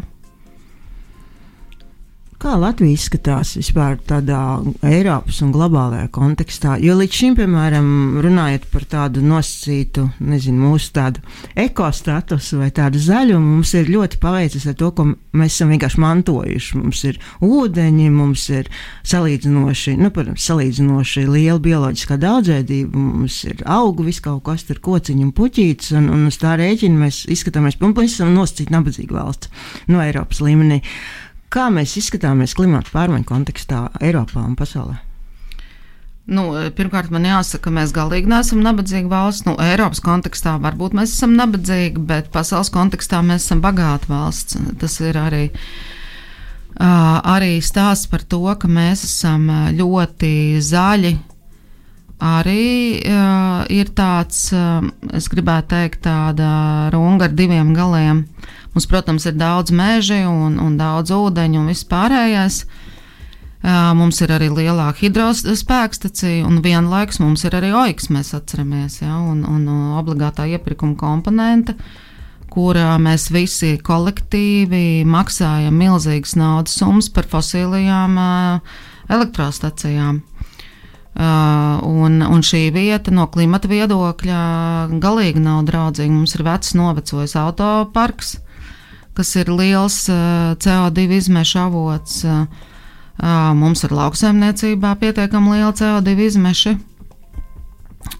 [2.40, 4.38] Kā Latvija izskatās vispār tādā
[4.88, 6.78] Eiropas un globālajā kontekstā?
[6.80, 7.90] Jo līdz šim, piemēram,
[8.24, 11.20] runājot par tādu nosacītu, nezinu, mūsu tādu
[11.60, 16.80] ekostatusu vai tādu zaļumu, mums ir ļoti paveicis ar to, ko mēs esam vienkārši mantojuši.
[16.80, 18.72] Mums ir ūdeņi, mums ir
[19.12, 25.28] salīdzinoši, nu, protams, salīdzinoši liela bioloģiskā daudzveidība, mums ir augu, viss kaut kas tur kociņi
[25.28, 29.52] un puķītis, un, un uz tā rēķina mēs izskatāmies, un mēs esam nosacīti nabadzīga valsts
[29.92, 30.80] no Eiropas līmenī.
[31.50, 35.00] Kā mēs izskatāmies klimata pārmaiņu kontekstā Eiropā un pasaulē?
[36.30, 36.44] Nu,
[36.78, 39.48] pirmkārt, man jāsaka, ka mēs galīgi neesam nabadzīga valsts.
[39.48, 44.60] Nu, Eiropas kontekstā varbūt mēs esam nabadzīgi, bet pasaules kontekstā mēs esam bagāta valsts.
[44.78, 45.42] Tas ir arī,
[46.78, 50.32] arī stāsts par to, ka mēs esam ļoti
[50.62, 51.12] zaļi.
[52.20, 54.84] Arī uh, ir tāds, uh,
[55.16, 56.50] es gribētu teikt, tāda
[56.92, 58.20] runga ar diviem galiem.
[58.20, 62.62] Uh, Mums, protams, ir daudz meži un, un daudz ūdeņu un viss pārējais.
[63.60, 69.42] Mums ir arī lielāka hidrospēkstacija, un vienlaikus mums ir arī oiks, mēs atceramies, ja, un,
[69.44, 69.66] un
[70.00, 71.74] obligātā iepirkuma komponente,
[72.50, 78.16] kurā mēs visi kolektīvi maksājam milzīgas naudas summas par fosilajām
[79.12, 80.22] elektrostacijām.
[81.10, 84.42] Uh, un, un šī vieta no klimata viedokļa
[85.02, 86.12] galīgi nav draudzīga.
[86.14, 88.36] Mums ir vecs, novecojis autoparks,
[89.16, 92.22] kas ir liels CO2 izmešu avots.
[93.60, 96.76] Mums ir lauksaimniecībā pietiekami liela CO2 izmeši.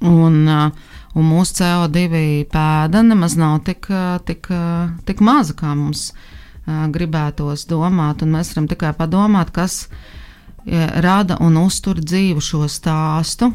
[0.04, 3.88] Un, un mūsu CO2 pēda nemaz nav tik,
[4.28, 4.50] tik,
[5.08, 6.10] tik maza, kā mums
[6.66, 8.26] gribētos domāt.
[8.28, 9.86] Mēs varam tikai padomāt, kas
[11.00, 13.50] rada un uztur dzīvu šo stāstu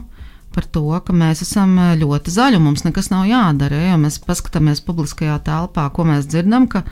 [0.56, 3.82] par to, ka mēs esam ļoti zaļi mums nekas nav jādara.
[3.92, 6.86] Ja mēs paskatāmies publiskajā telpā, ko mēs dzirdam, ka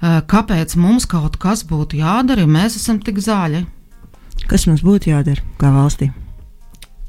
[0.00, 3.64] kāpēc mums kaut kas būtu jādara, ja mēs esam tik zaļi.
[4.46, 6.12] Kas mums būtu jādara kā valstī?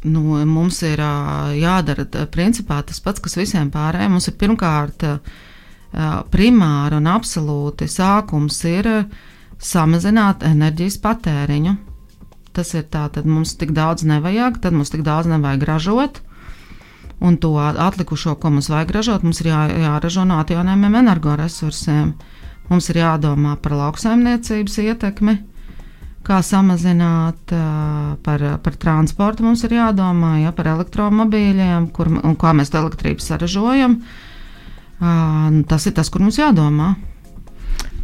[0.10, 1.02] Nu, mums ir
[1.60, 4.16] jādara principā tas pats, kas visiem pārējiem.
[4.16, 5.06] Mums ir pirmkārt
[6.32, 8.90] primāri un absolūti sākums ir
[9.60, 11.76] samazināt enerģijas patēriņu.
[12.56, 16.22] Tas ir tā, tad mums tik daudz nevajag, tad mums tik daudz nevajag ražot.
[17.20, 22.14] Un to atlikušo, ko mums vajag ražot, mums ir jā, jāražo no atjaunojumiem energoresursiem.
[22.16, 22.39] Uh,
[22.70, 25.36] Mums ir jādomā par lauksaimniecības ietekmi,
[26.28, 27.54] kā samazināt
[28.26, 29.46] par, par transportu.
[29.48, 33.98] Mums ir jādomā ja, par elektromobīļiem kur, un kā mēs to elektrību saražojam.
[35.00, 36.94] Tas ir tas, kur mums jādomā.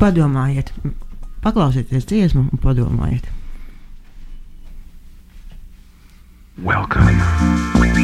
[0.02, 0.74] Padomājiet,
[1.46, 3.30] paklausieties dziesmu un padomājiet.
[6.58, 7.95] Welcome.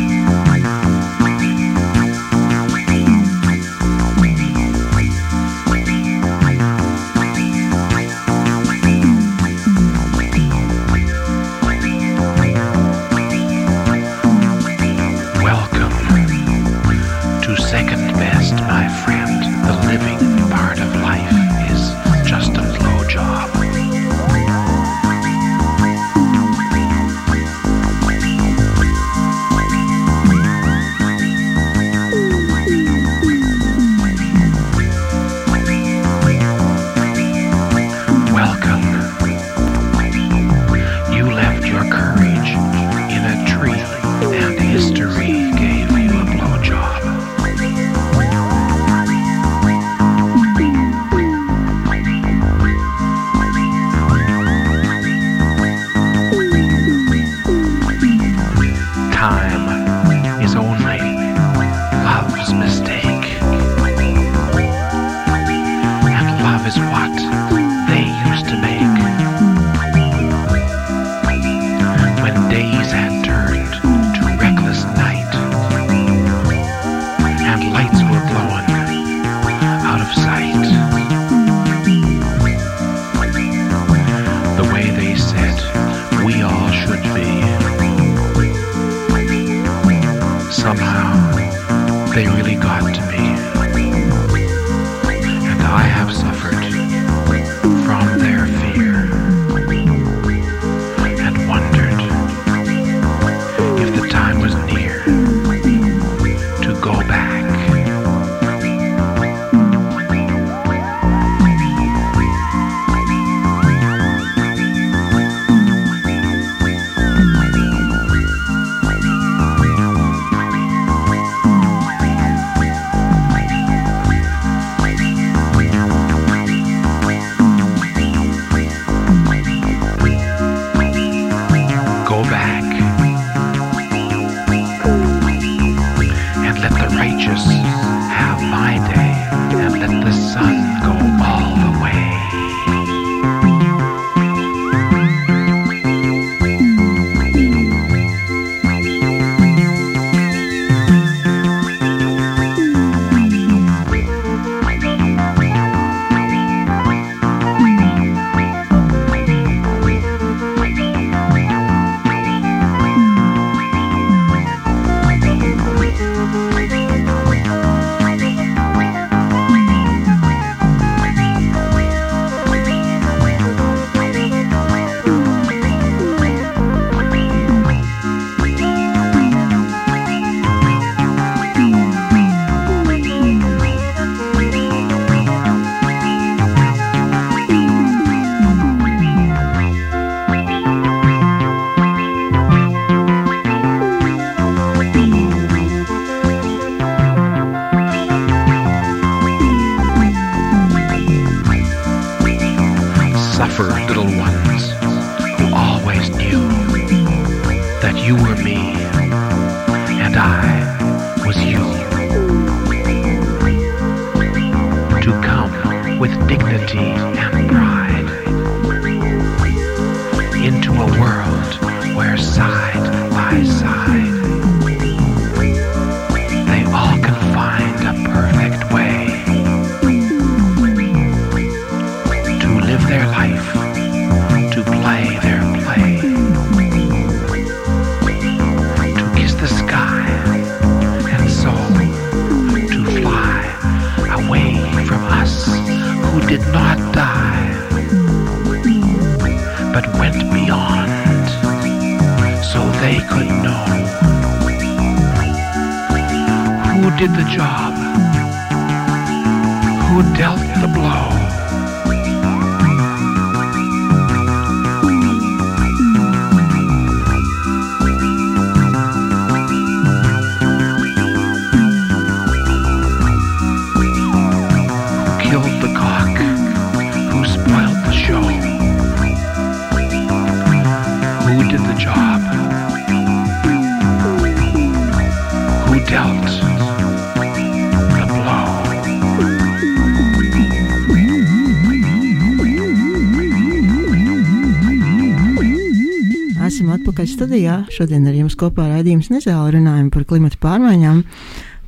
[297.02, 297.54] Atpakaļ studijā.
[297.74, 301.00] Šodien ar jums kopā raidījums Nezāle runājam par klimatu pārmaiņām,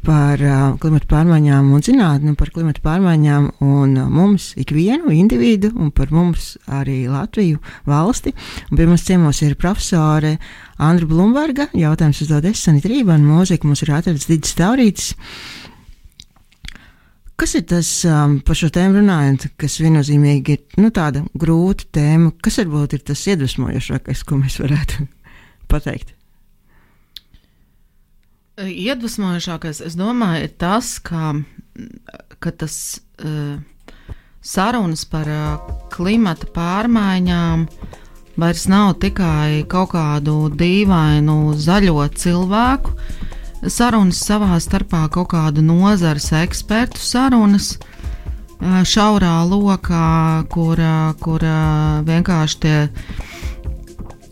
[0.05, 5.89] par uh, klimatu pārmaiņām un zinātni, par klimatu pārmaiņām un uh, mums, ikvienu individu, un
[5.89, 7.57] par mums arī Latviju
[7.89, 8.35] valsti.
[8.69, 10.37] Un pie mums ciemos ir profesore
[10.77, 11.69] Andra Blumberga.
[11.73, 15.15] Jautājums uzdod es, Sanita Rībana, mūzika mums ir atrads Digis Taurītis.
[17.33, 22.35] Kas ir tas um, par šo tēmu runājot, kas viennozīmīgi ir nu, tāda grūta tēma?
[22.43, 25.09] Kas varbūt ir tas iedvesmojošākais, ko mēs varētu
[25.71, 26.13] pateikt?
[28.61, 31.31] Iedvesmojošākais, es domāju, ir tas, ka,
[32.37, 32.75] ka tas
[33.25, 33.57] uh,
[34.45, 37.65] sarunas par uh, klimata pārmaiņām
[38.37, 42.93] vairs nav tikai kaut kādu dīvainu zaļo cilvēku
[43.73, 47.73] sarunas savā starpā, kaut kādu nozares ekspertu sarunas.
[47.79, 50.77] uh, Šaurā lokā, kur,
[51.25, 51.49] kur
[52.05, 52.77] vienkārši tie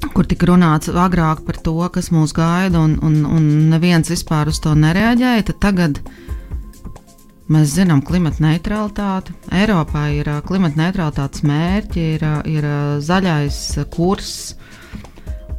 [0.09, 4.59] kur tika runāts agrāk par to, kas mūs gaida, un, un, un neviens vispār uz
[4.63, 6.01] to nereaģēja, tad tagad
[7.51, 9.35] mēs zinām klimata neutralitāti.
[9.53, 12.67] Eiropā ir klimata neutralitātes mērķi, ir, ir
[13.03, 13.61] zaļais
[13.93, 14.33] kurs,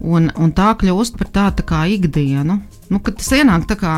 [0.03, 2.59] un, un tā kļūst par tādu tā kā ikdienu.
[2.93, 3.97] Nu, kad tas ienāk tā kā,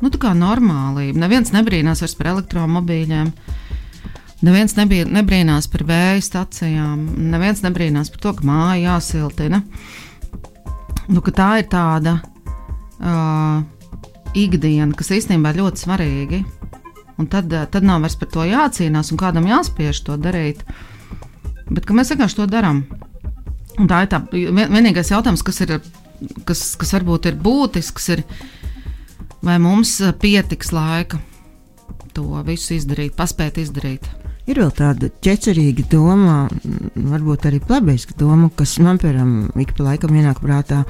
[0.00, 1.24] nu, tā kā normālība.
[1.24, 3.32] Neviens nebrīnās vairs par elektromobīļiem.
[4.44, 9.62] Neviens nebija, nebrīnās par vēja stacijām, neviens nebrīnās par to, ka māja jāsiltina.
[11.08, 13.62] Nu, ka tā ir tāda uh,
[14.36, 16.40] ikdiena, kas īstenībā ir ļoti svarīgi.
[17.20, 20.64] Un tad, uh, tad nav vairs par to jācīnās un kādam jāspiež to darīt.
[21.70, 22.82] Bet mēs vienkārši to darām.
[23.80, 25.78] Un tā ir tā vien, vienīgais jautājums, kas, ir,
[26.44, 28.24] kas, kas varbūt ir būtisks, ir,
[29.44, 31.22] vai mums pietiks laika
[32.14, 34.06] to visu izdarīt, paspēt izdarīt.
[34.44, 36.34] Ir vēl tāda ķecerīga doma,
[36.94, 39.30] varbūt arī plebeiska doma, kas man, piemēram,
[39.62, 40.82] ik pa laikam ienāk prātā.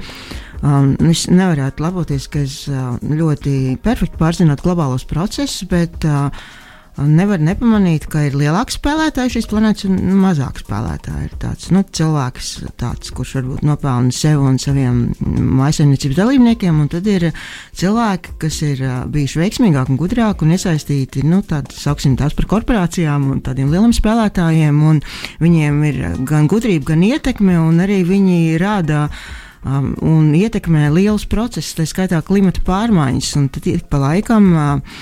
[0.59, 6.27] Um, es nevarētu laboties, ka es uh, ļoti perfekti pārzinot globālos procesus, bet uh,
[7.03, 11.25] nevar nepamanīt, ka ir lielāks spēlētājs šīs planētas un mazāks spēlētājs.
[11.25, 17.07] Ir tāds nu, cilvēks, tāds, kurš varbūt nopelna sev un saviem maisaimniecības dalībniekiem, un tad
[17.11, 17.27] ir
[17.75, 23.27] cilvēki, kas ir bijuši veiksmīgāki un gudrāki un iesaistīti, nu, tādas, sauksim tās par korporācijām
[23.33, 25.03] un tādiem lieliem spēlētājiem, un
[25.43, 29.09] viņiem ir gan gudrība, gan ietekme, un arī viņi rāda
[29.65, 34.99] um, un ietekmē lielus procesus, tā skaitā klimata pārmaiņas, un tad ik pa laikam uh,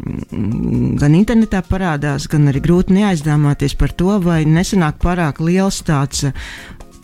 [0.00, 6.26] gan internetā parādās, gan arī grūti neaizdomāties par to, vai nesanāk pārāk liels tāds.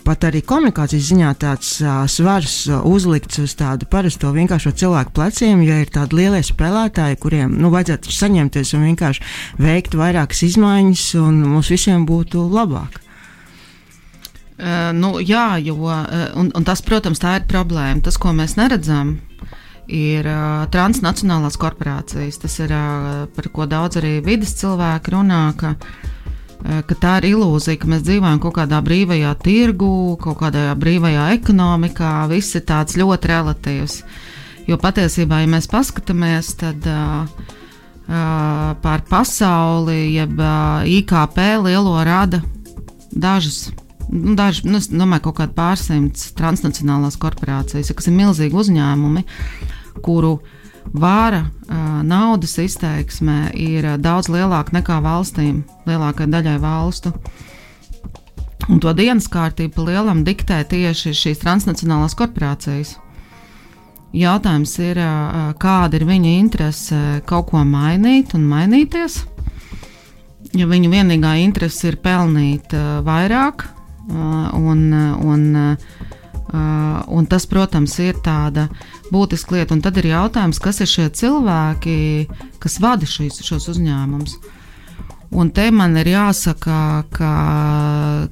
[0.00, 5.61] Pat arī komunikācijas ziņā tāds uh, svars uh, uzlikts uz tādu parasto vienkāršo cilvēku pleciem,
[5.66, 9.26] ja ir tādi lielie spēlētāji, kuriem nu, vajadzētu saņemties un vienkārši
[9.61, 12.96] veikt vairākas izmaiņas, un mums visiem būtu labāk.
[14.57, 18.00] Uh, nu, jā, jo, uh, un, un tas, protams, tā ir problēma.
[18.05, 19.18] Tas, ko mēs neredzam,
[19.90, 22.40] ir uh, transnacionālās korporācijas.
[22.42, 25.42] Tas ir uh, par ko daudz arī vidas cilvēki runā.
[25.61, 29.90] Ka, uh, ka tā ir ilūzija, ka mēs dzīvojam kaut kādā brīvajā tirgu,
[30.22, 32.14] kaut kādā brīvajā ekonomikā.
[32.33, 34.00] Viss ir tāds ļoti relatīvs.
[34.70, 37.26] Jo patiesībā, ja mēs paskatāmies, tad uh,
[38.07, 42.44] uh, pār pasauli, jeb uh, IKP lielo rada
[43.11, 43.70] dažas
[44.11, 49.24] nu, daži, nu, es domāju, kaut kādi pārsimts transnacionālās korporācijas, kas ir milzīgi uzņēmumi,
[50.03, 50.38] kuru
[50.92, 51.44] vāra
[52.03, 57.12] naudas izteiksmē ir daudz lielāka nekā valstīm, lielākai daļai valstu.
[58.70, 62.96] Un to dienas kārtību pa lielam diktē tieši šīs transnacionālās korporācijas.
[64.14, 64.98] Jautājums ir,
[65.62, 69.20] kāda ir viņa interese kaut ko mainīt un mainīties.
[70.59, 72.74] Ja viņa vienīgā interese ir pelnīt
[73.07, 73.68] vairāk,
[74.11, 74.81] un,
[75.31, 75.44] un,
[76.50, 78.66] un tas, protams, ir tāda
[79.12, 79.75] būtiska lieta.
[79.77, 81.99] Un tad ir jautājums, kas ir šie cilvēki,
[82.62, 84.38] kas vada šīs, šos uzņēmumus.
[85.31, 86.79] Un te man ir jāsaka,
[87.14, 87.35] ka,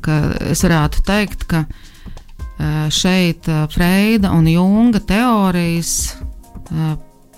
[0.03, 0.17] ka
[0.51, 6.89] es varētu teikt, ka e, šeit e, Freida un Junga teorijas e,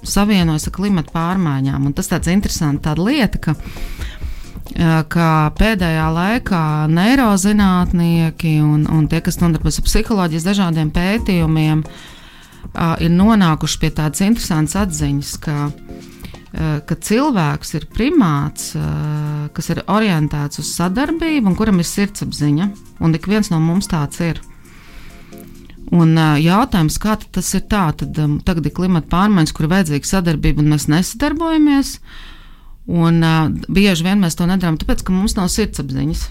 [0.01, 1.91] savienojas ar klimatu pārmaiņām.
[1.91, 3.57] Un tas tāds interesants tāda lieta, ka,
[5.13, 5.29] ka
[5.61, 12.10] pēdējā laikā neirozinātnieki un, un tie, kas nodarbojas ar psiholoģijas dažādiem pētījumiem, uh,
[12.75, 15.57] ir nonākuši pie tādas interesantas atziņas, ka,
[16.87, 18.75] ka cilvēks ir primāts,
[19.57, 22.71] kas ir orientēts uz sadarbību un kuram ir sirdsapziņa,
[23.03, 24.43] un ik viens no mums tāds ir.
[25.91, 30.07] Un jautājums, kā tas ir tā, tad um, tagad ir klimata pārmaiņas, kur ir vajadzīga
[30.07, 31.97] sadarbība, un mēs nesadarbojamies.
[32.91, 36.23] Un uh, bieži vien mēs to nedarām, tāpēc, ka mums nav sirdsapziņas.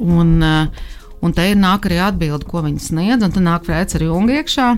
[0.00, 0.88] Un, uh,
[1.22, 4.34] Un te ir nāk arī atbilde, ko viņi sniedz, un tad nāk Frēds ar Jungu
[4.40, 4.70] iekšā.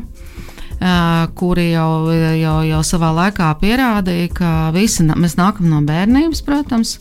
[0.74, 6.98] Uh, kuri jau, jau, jau savā laikā pierādīja, ka visi mēs nākam no bērnības, protams,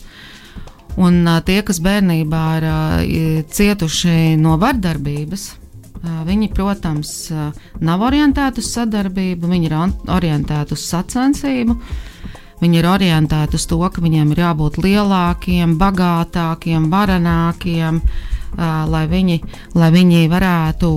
[0.94, 5.50] un uh, tie, kas bērnībā ir uh, cietuši no vardarbības,
[6.04, 7.10] Viņi, protams,
[7.80, 9.74] nav orientēti uz sadarbību, viņi ir
[10.12, 11.76] orientēti uz sacensību.
[12.60, 18.02] Viņi ir orientēti uz to, ka viņiem ir jābūt lielākiem, bagātākiem, varenākiem,
[18.56, 19.40] lai viņi,
[19.78, 20.90] lai viņi varētu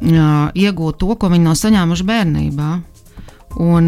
[0.00, 2.70] iegūt to, ko viņi nav saņēmuši bērnībā.
[3.60, 3.86] Un,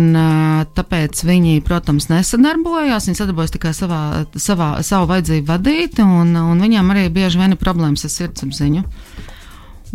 [0.74, 3.06] tāpēc viņi, protams, nesadarbojās.
[3.06, 4.00] Viņi sadarbojas tikai savā,
[4.34, 8.82] savā, savu vajadzību vadīt, un, un viņiem arī bieži vien ir problēmas ar sirdsapziņu.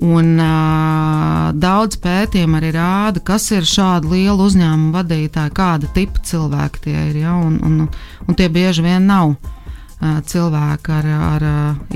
[0.07, 6.83] Un, uh, daudz pētījumu arī rāda, kas ir šādu lielu uzņēmumu vadītāji, kāda tipa cilvēki
[6.85, 7.21] tie ir.
[7.25, 7.33] Ja?
[7.41, 7.87] Un, un,
[8.29, 9.56] un tie bieži vien nav uh,
[10.01, 11.45] cilvēki ar, ar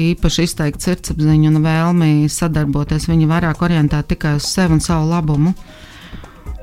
[0.01, 3.09] īpaši izteiktu sirdsapziņu un vēlmi sadarboties.
[3.11, 5.53] Viņi vairāk orientēti tikai uz sevi un savu labumu.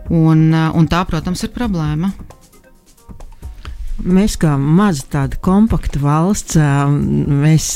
[0.09, 2.11] Un, un tā, protams, ir problēma.
[4.09, 7.71] Mēs kā maza tāda kompakta valsts, mēs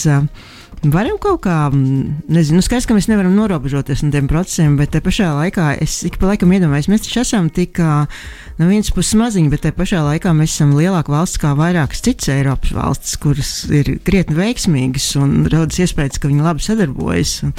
[0.91, 5.03] varam kaut kā, nezinu, nu skaidrs, ka mēs nevaram norobežoties no tiem procesiem, bet te
[5.05, 9.53] pašā laikā es ik pa laikam iedomājos, mēs taču esam tik no vienas puses maziņi,
[9.53, 13.97] bet te pašā laikā mēs esam lielāka valsts kā vairākas citas Eiropas valstis, kuras ir
[14.07, 17.39] krietni veiksmīgas un rodas iespējas, ka viņi labi sadarbojas.
[17.47, 17.55] Un,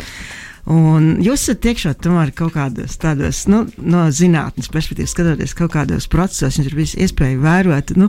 [0.63, 6.07] Un jūs esat iekšā tomēr kaut kādos tādos, nu, no zinātnes perspektīvas, skatoties kaut kādos
[6.07, 7.91] procesos, jums ir bijis iespēja vērot.
[7.99, 8.07] Nu,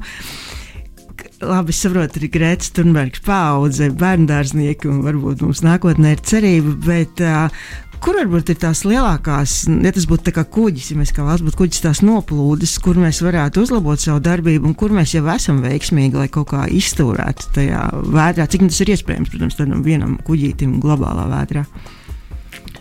[1.44, 7.66] labi saprotu, arī Grētas Thunbergs paudze, bērndārznieki un varbūt mums nākotnē ir cerība, bet uh,
[8.04, 11.60] kur varbūt ir tās lielākās, ja tas būtu kā kuģis, ja mēs kā valsts būtu
[11.62, 16.20] kuģis, tās noplūdes, kur mēs varētu uzlabot savu darbību un kur mēs jau esam veiksmīgi,
[16.20, 21.28] lai kaut kā izturētu tajā vētrā, cik tas ir iespējams, protams, tādam vienam kuģītim globālā
[21.32, 21.66] vētrā.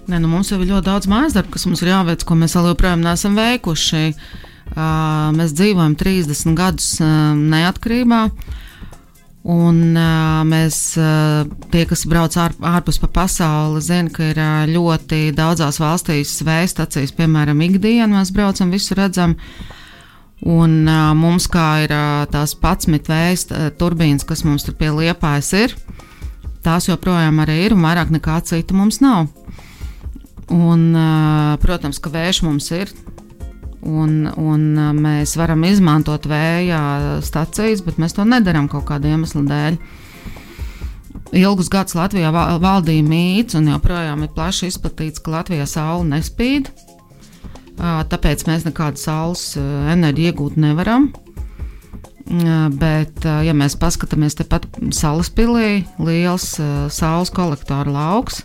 [0.04, 2.58] Nē, nu mums jau ir ļoti daudz mājas darbu, kas mums ir jāveic, ko mēs
[2.58, 4.10] vēl joprojām neesam veikuši.
[4.12, 4.43] Uh,
[4.74, 8.28] mēs dzīvojam 30 gadus neatkarībā.
[9.44, 14.64] Un uh, mēs, uh, tie, kas brauc ār, ārpus pa pasauli, zina, ka ir uh,
[14.72, 19.36] ļoti daudzās valstīs vēja stācijas, piemēram, ikdienā mēs braucam, visu redzam.
[20.48, 24.94] Un uh, mums, kā ir uh, tās 11 vējas uh, turbīnas, kas mums tur pie
[24.96, 25.76] liepājas ir,
[26.64, 29.28] tās joprojām arī ir, un vairāk nekā cita mums nav.
[30.48, 32.96] Un, uh, protams, ka vējš mums ir,
[33.84, 34.64] un, un
[35.04, 39.78] mēs varam izmantot vēja stacijas, bet mēs to nedarām kaut kāda iemesla dēļ.
[41.34, 46.70] Ilgus gadus Latvijā valdīja mīts, un joprojām ir plaši izplatīts, ka Latvijā saule nespīd.
[47.74, 51.10] Tāpēc mēs nekādu saules enerģiju iegūt nevaram.
[52.24, 56.54] Bet, ja mēs paskatāmies tepat Salaspīlī, liels
[56.94, 58.44] saules kolektora lauks,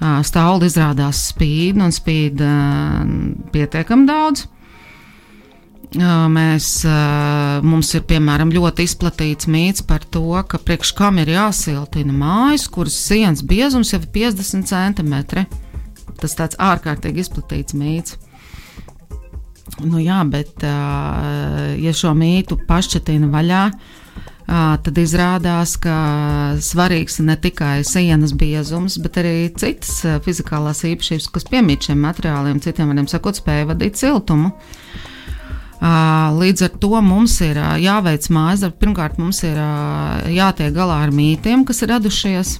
[0.00, 2.40] Stāvli izrādās spīd un spīd
[3.52, 4.46] pietiekami daudz.
[5.92, 6.66] Mēs,
[7.68, 12.96] mums ir piemēram ļoti izplatīts mīts par to, ka priekš kam ir jāsiltina mājas, kuras
[12.96, 15.44] sienas biezums jau ir 50 centimetri.
[16.22, 18.16] Tas tāds ārkārtīgi izplatīts mīts.
[19.82, 23.62] Nu, jā, bet ja šo mītu pašķetina vaļā,
[24.46, 25.94] tad izrādās, ka
[26.62, 32.90] svarīgs ne tikai sienas biezums, bet arī citas fizikālās īpašības, kas piemīt šiem materiāliem, citiem
[32.90, 34.52] vārdiem sakot, spēja vadīt siltumu.
[35.82, 38.78] Līdz ar to mums ir jāveic mājas darbs.
[38.78, 39.58] Pirmkārt, mums ir
[40.30, 42.58] jātiek galā ar mītiem, kas ir radušies.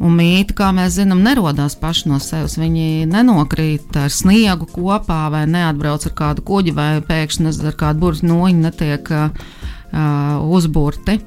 [0.00, 2.56] Un mīti, kā mēs zinām, nerodās paši no sevis.
[2.60, 8.30] Viņi nenokrīt ar sniegu kopā, vai neatbrauc ar kādu kuģi, vai pēkšņi ar kādu burbuļu
[8.30, 9.50] noņu netiek uh,
[9.92, 11.18] uzburti.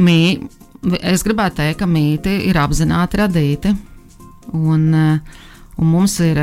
[0.00, 0.18] Mī,
[1.00, 3.74] es gribētu teikt, ka mīti ir apzināti radīti.
[4.54, 6.40] Un, un mums ir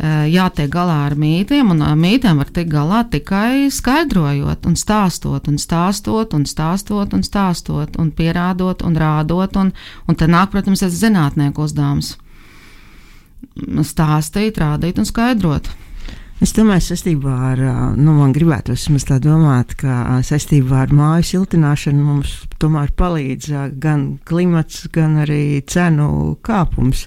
[0.00, 6.34] jātiek galā ar mītiem, un mītiem var tikt galā tikai skaidrojot, un stāstot, un stāstot,
[6.36, 9.56] un stāstot, un stāstot, un pierādot, un rādot.
[9.60, 9.72] Un,
[10.08, 12.16] un te nāk, protams, tas zinātnieku uzdevums-
[13.92, 15.68] stāstīt, rādīt un skaidrot.
[16.40, 17.60] Es domāju, saistībā ar,
[18.00, 22.32] nu, man gribētu vismaz tā domāt, ka saistībā ar māju siltināšanu mums
[22.62, 23.50] tomēr palīdz
[23.82, 27.04] gan klimats, gan arī cenu kāpums.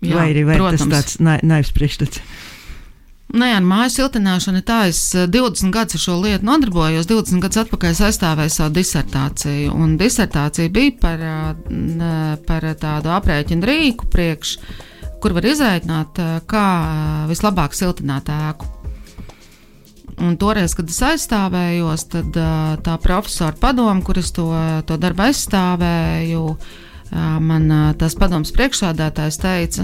[0.00, 0.82] Jā, vai arī vai protams.
[0.82, 2.22] tas tāds na naivs priekšstats?
[3.30, 7.06] Nē, ar māju siltināšanu tā es 20 gadus ar šo lietu nodarbojos.
[7.06, 9.70] 20 gadus atpakaļ aizstāvēju savu disertāciju.
[9.70, 11.22] Un disertācija bija par,
[12.48, 14.56] par tādu aprēķinu rīku priekš
[15.20, 18.68] kur var izaicināt, eh, kā eh, vislabāk siltināt ēku.
[20.20, 24.48] Un toreiz, kad es aizstāvējos, tad eh, tā profesora padoma, kuras to,
[24.88, 26.46] to darbu aizstāvēju,
[27.42, 27.64] man
[27.98, 29.82] tas padoms priekšsādātājs teica,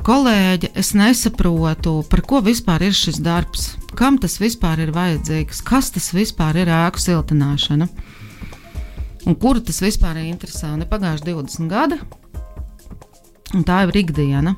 [0.00, 5.90] kolēģi, es nesaprotu, par ko vispār ir šis darbs, kam tas vispār ir vajadzīgs, kas
[5.92, 7.90] tas vispār ir ēku siltināšana.
[9.28, 10.30] Un kuru tas vispār ir
[10.86, 12.00] ir pagājuši 20 gadi,
[13.56, 14.54] Un tā ir ikdiena.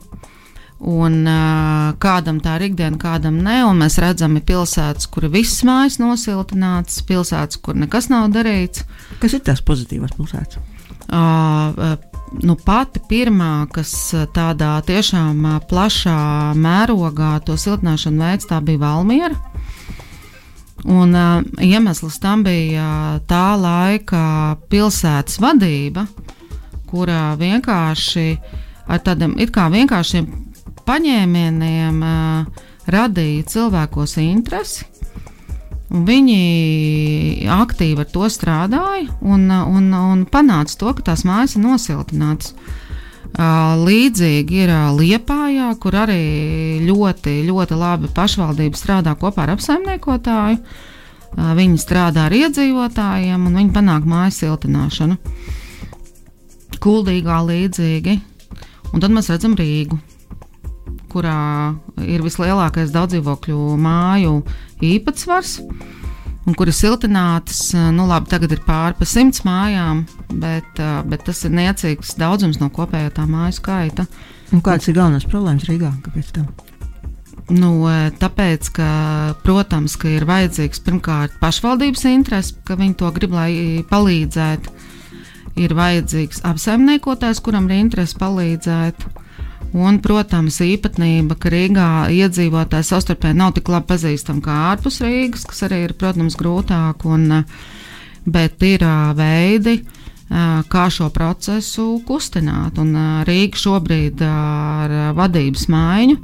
[0.80, 5.60] Un, uh, kādam tā ir ikdiena, kādam nē, un mēs redzam, ir pilsētas, kur viss
[5.68, 8.86] mājas nosiltināts, pilsētas, kur nekas nav darīts.
[9.20, 10.56] Kas ir tās pozitīvās pilsētas?
[11.10, 11.98] Uh,
[12.40, 13.92] nu, pati pirmā, kas
[14.32, 16.16] tādā tiešām plašā
[16.56, 19.36] mērogā to siltināšanu veids, tā bija Valmiera.
[20.88, 24.24] Un uh, iemesls tam bija tā laika
[24.72, 26.08] pilsētas vadība,
[26.88, 28.58] kurā vienkārši uh,
[28.90, 30.26] ar tādiem it kā vienkāršiem
[30.88, 34.86] paņēmieniem uh, radīja cilvēkos interesi.
[35.90, 42.54] Viņi aktīvi ar to strādāja un, un, un panāca to, ka tās mājas ir nosiltinātas.
[43.80, 46.22] Līdzīgi ir Liepājā, kur arī
[46.86, 50.62] ļoti, ļoti labi pašvaldība strādā kopā ar apsaimniekotāju.
[51.58, 55.18] Viņi strādā ar iedzīvotājiem un viņi panāk mājas siltināšanu.
[56.82, 58.16] Kuldīgā līdzīgi
[58.90, 59.98] Un tad mēs redzam Rīgu,
[61.10, 64.40] kurā ir vislielākais daudzdzīvokļu māju
[64.82, 65.60] īpatsvars.
[66.48, 67.74] un kur ir siltinātas.
[67.94, 72.58] Nu, labi, tagad ir pāri pa simts mājām, bet, uh, bet tas ir niecīgs daudzums
[72.62, 74.08] no kopējā tā māju skaita.
[74.50, 75.92] Un kādas ir galvenās problēmas Rīgā?
[76.02, 76.48] Kāpēc tam?
[77.50, 77.82] Nu,
[78.22, 78.88] tāpēc, ka,
[79.42, 84.74] protams, ka ir vajadzīgs pirmkārt pašvaldības interesi, ka viņi to grib, lai palīdzētu.
[85.60, 89.04] Ir vajadzīgs apsaimniekotājs, kuram ir interese palīdzēt.
[89.76, 95.62] Un, protams, īpatnība, ka Rīgā iedzīvotāji savstarpēji nav tik labi pazīstami kā ārpus Rīgas, kas
[95.68, 97.04] arī ir, protams, grūtāk.
[97.06, 97.44] Un,
[98.26, 98.82] bet ir
[99.18, 99.76] veidi,
[100.70, 102.78] kā šo procesu kustināt.
[102.82, 102.94] Un
[103.28, 106.18] Rīga šobrīd ar vadības maiņu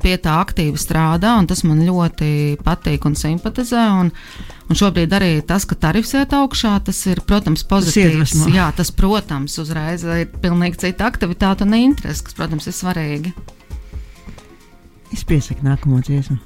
[0.00, 3.84] pie tā aktīvi strādā, un tas man ļoti patīk un simpatizē.
[4.00, 4.12] Un,
[4.68, 8.34] un šobrīd arī tas, ka tarifs iet augšā, tas ir, protams, pozitīvs.
[8.36, 13.34] Tas Jā, tas, protams, uzreiz ir pilnīgi cita aktivitāte un interese, kas, protams, ir svarīgi.
[15.14, 16.36] Es piesaku nākamo dziesmu.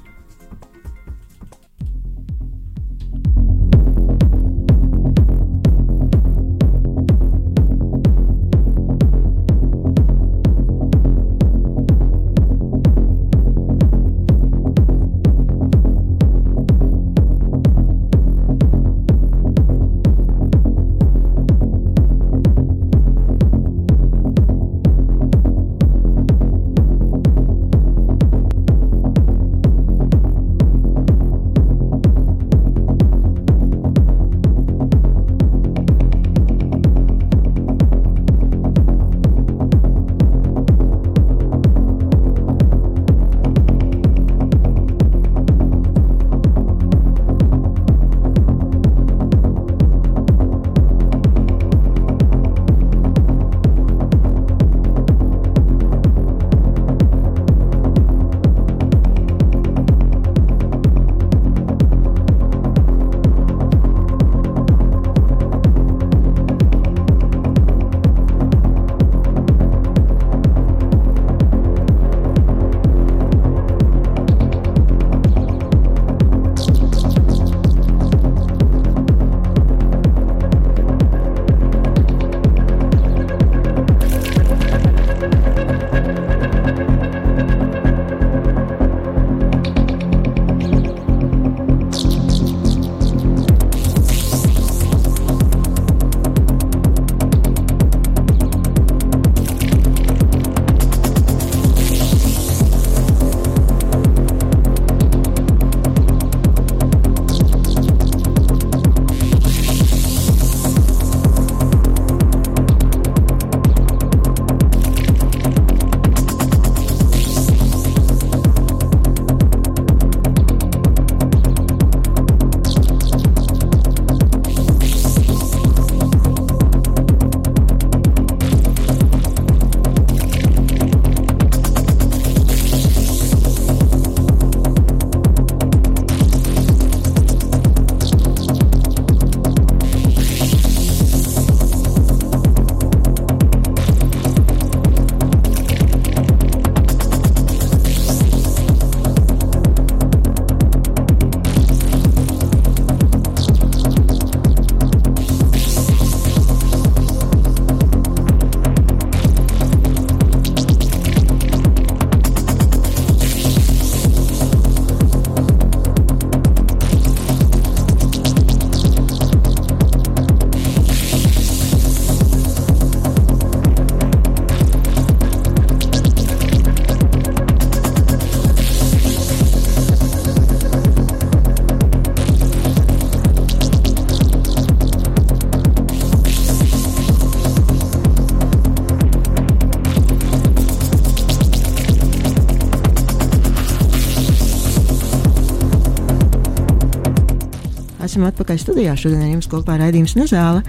[198.23, 198.95] Esam atpakaļ studijā.
[198.95, 200.63] Šodien jums kopā raidījums Nezāle.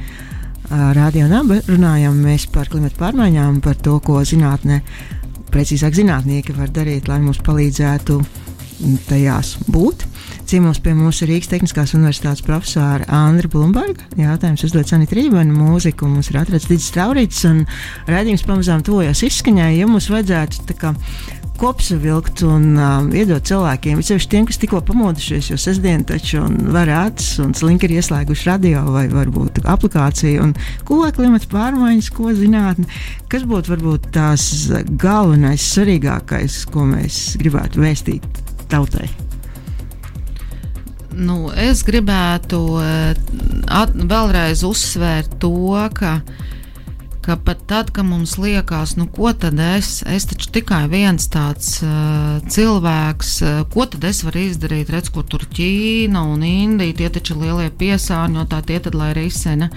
[0.70, 4.80] Radio Naba runājam mēs par klimatu pārmaiņām, par to, ko zinātnē,
[5.52, 8.18] precīzāk zinātnieki var darīt, lai mums palīdzētu
[9.06, 10.02] tajās būt.
[10.48, 14.08] Ciemos pie mums ir Rīgas Tehniskās Universitātes profesora Andra Blumberga.
[14.18, 17.62] Jautājums uzdot Sanita Rībana, mūziku mums ir atrasts Digis Traurīts, un
[18.10, 20.94] raidījums pamazām tuvojas izskaņai, ja mums vajadzētu tā kā
[21.60, 26.42] kopsavilkt un um, iedot cilvēkiem, īpaši tiem, kas tikko pamodušies, jo sestdien taču
[26.74, 30.54] var acis un slinki ir ieslēguši radio vai varbūt aplikāciju un
[30.88, 32.88] ko klimata pārmaiņas, ko zinātne,
[33.32, 34.48] kas būtu varbūt tās
[35.00, 38.42] galvenais, svarīgākais, ko mēs gribētu vēstīt
[38.72, 39.08] tautai.
[41.14, 43.14] Nu, es gribētu eh,
[43.70, 46.18] at, vēlreiz uzsvērt to, ka,
[47.24, 51.78] ka pat tad, kad mums liekas, nu, ko tad es, es taču tikai viens tāds
[51.80, 57.08] uh, cilvēks, uh, ko tad es varu izdarīt, redz, ko tur Ķīna un Indija, tie
[57.16, 59.70] taču lielie piesārņotāji, tie tad lai risina.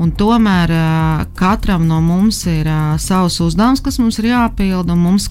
[0.00, 4.96] Un tomēr uh, katram no mums ir uh, savs uzdevums, kas mums ir jāpilda.
[4.96, 5.28] Mums,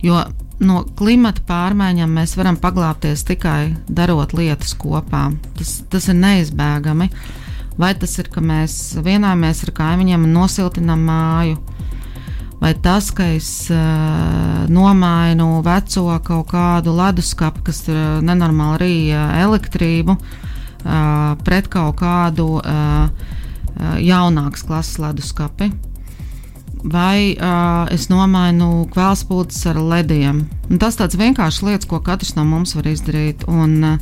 [0.00, 0.22] jo
[0.64, 5.28] no klimata pārmaiņām mēs varam paglābties tikai darot lietas kopā.
[5.58, 7.10] Tas, tas ir neizbēgami.
[7.78, 11.58] Vai tas ir, ka mēs vienojamies ar kaimiņiem un nosiltinām māju,
[12.58, 20.18] vai tas, ka es uh, nomainu veco kaut kādu leduskapu, kas uh, nenormāli rīja elektrību,
[20.18, 23.36] uh, pret kaut kādu uh,
[24.02, 25.70] jaunākas klases leduskapi
[26.82, 30.44] vai uh, es nomainu kvēlspūdes ar lediem.
[30.70, 33.46] Un tas tāds vienkāršs lietas, ko katrs no mums var izdarīt.
[33.50, 33.98] Un,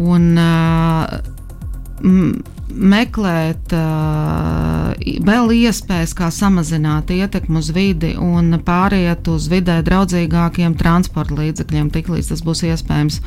[0.00, 1.06] un uh,
[2.74, 4.92] meklēt uh,
[5.24, 12.34] vēl iespējas, kā samazināt ietekmi uz vidi un pāriet uz vidē draudzīgākiem transporta līdzekļiem, tiklīdz
[12.34, 13.20] tas būs iespējams.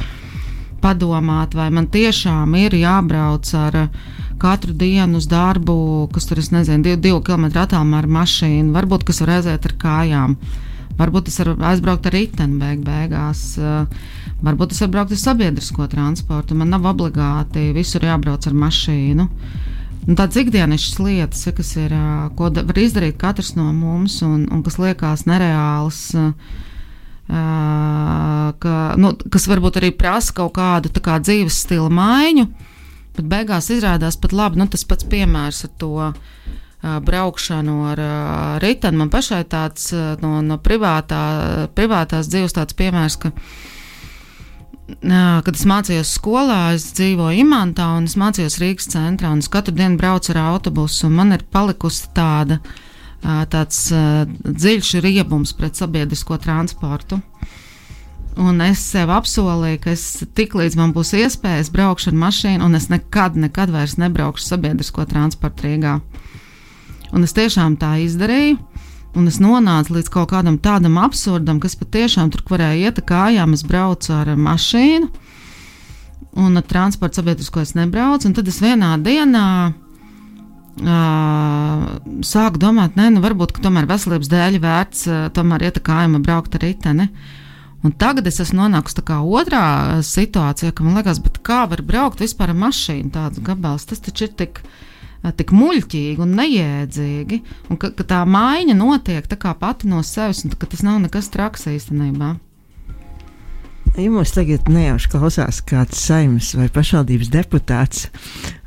[0.78, 6.52] Padomāt, vai man tiešām ir jābrauc ar uh, katru dienu uz darbu, kas tur, es
[6.54, 10.38] nezinu, divu, divu kilometru attālumā ar mašīnu, varbūt kas var aiziet ar kājām.
[10.98, 13.42] Varbūt es varu aizbraukt ar riteni beig beigās,
[14.44, 16.56] varbūt es varu braukt ar sabiedrisko transportu.
[16.58, 19.28] Man nav obligāti visur jābrauc ar mašīnu.
[20.08, 21.92] Un tādas ikdienas lietas, kas ir,
[22.38, 26.00] ko var izdarīt katrs no mums, un, un kas liekas nereāls,
[27.28, 32.48] ka, nu, kas varbūt arī prasa kaut kādu kā, dzīves stila maiņu.
[33.18, 36.12] Bet beigās izrādās pat labi, nu, tas pats piemērs ar to
[37.04, 38.02] braukšanu ar
[38.64, 39.02] riteni.
[39.02, 39.90] Man pašai tāds
[40.22, 41.24] no, no privātā,
[41.76, 43.77] privātās dzīves tāds piemērs, ka, uh,
[44.88, 50.00] kad es mācījos skolā, es dzīvoju Imantā un es mācījos Rīgas centrā es katru dienu
[50.00, 52.62] braucu ar autobusu un man ir palikusi tāda,
[53.52, 57.20] tāds dziļš riebums pret sabiedrisko transportu.
[58.38, 60.04] Un es sev apsolīju, ka es
[60.38, 65.66] tiklīdz man būs iespējas braukšu ar mašīnu, un es nekad, nekad vairs nebraukšu sabiedrisko transportu
[65.66, 65.96] Rīgā.
[67.18, 68.60] Un es tiešām tā izdarīju.
[69.18, 73.56] Un es nonācu līdz kaut kādam tādam absurdam, kas patiešām tur varēja iet kājām.
[73.58, 75.08] Es braucu ar mašīnu,
[76.38, 78.30] un ar transportu sabiedrisko es nebraucu.
[78.38, 79.74] Tad es vienā dienā uh,
[82.22, 86.66] sāku domāt, nē, nu varbūt tomēr veselības dēļ vērts uh, tomēr iet kājām braukt ar
[86.68, 87.10] riteni.
[87.86, 89.66] Un tagad es esmu nonākusi otrā
[90.06, 93.86] situācijā, ka man liekas, kā var braukt vispār ar mašīnu tāds gabals.
[93.90, 94.87] Tas taču ir tik, tik
[95.24, 97.42] muļķīgi un neiedzīgi.
[97.70, 101.02] Un ka, ka tā maiņa notiek tā kā pati no sevis, un ka tas nav
[101.04, 102.36] nekas traks īstenībā.
[103.98, 108.04] Ja mums tagad nejauši klausās kāds saimnes vai pašvaldības deputāts,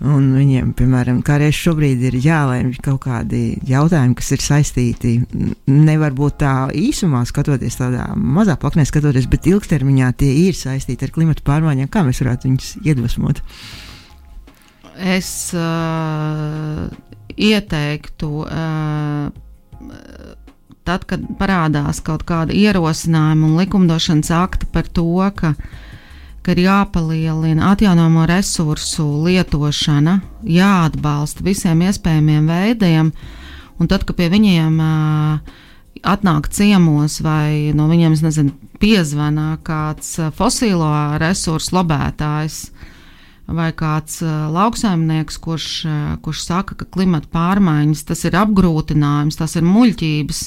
[0.02, 5.12] un viņiem, piemēram, kā reiz šobrīd ir jālēmj kaut kādi jautājumi, kas ir saistīti,
[5.70, 11.14] nevar būt tā īsumā skatoties, tādā mazā plaknē skatoties, bet ilgtermiņā tie ir saistīti ar
[11.14, 11.92] klimatu pārmaiņām.
[11.94, 13.44] Kā mēs varētu viņus iedvesmot?
[15.00, 16.88] Es uh,
[17.36, 18.28] ieteiktu.
[18.44, 19.30] Uh,
[20.84, 25.54] tad, kad parādās kaut kāda ierosinājuma un likumdošanas akta par to, ka,
[26.42, 33.12] ka ir jāpalielina atjaunojamo resursu lietošana, jāatbalsta visiem iespējamiem veidiem,
[33.80, 35.60] un tad, kad pie viņiem uh,
[36.02, 40.90] atnāk ciemos vai no viņiem, nezinu, piezvanā kāds fosilo
[41.20, 42.62] resursu lobētājs,
[43.54, 49.56] vai kāds uh, lauksaimnieks, kurš, uh, kurš saka, ka klimata pārmaiņas tas ir apgrūtinājums, tas
[49.58, 50.42] ir muļķības.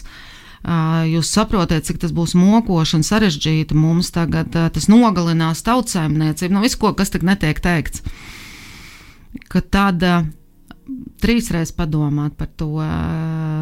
[0.64, 4.54] Uh, jūs saprotat, cik tas būs mokoši un sarežģīti mums tagad.
[4.54, 8.06] Tas nogalinās tautsēmniecību, nu visu, ko, kas tik netiek teikts.
[9.52, 10.24] Ka uh,
[11.24, 12.76] trīsreiz padomāt par to,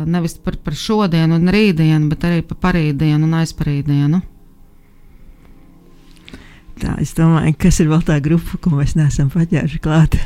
[0.10, 4.22] nevis par, par šodienu un rītdienu, bet arī par parītdienu un aizparītdienu.
[6.82, 10.18] Tā, es domāju, kas ir vēl tā grupa, ko mēs neesam paķēruši klāt.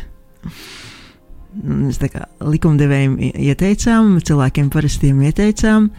[1.55, 5.89] Mēs tā kā likumdevējiem ieteicām, cilvēkiem parastiem ieteicām.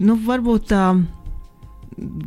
[0.00, 0.84] Nu, varbūt tā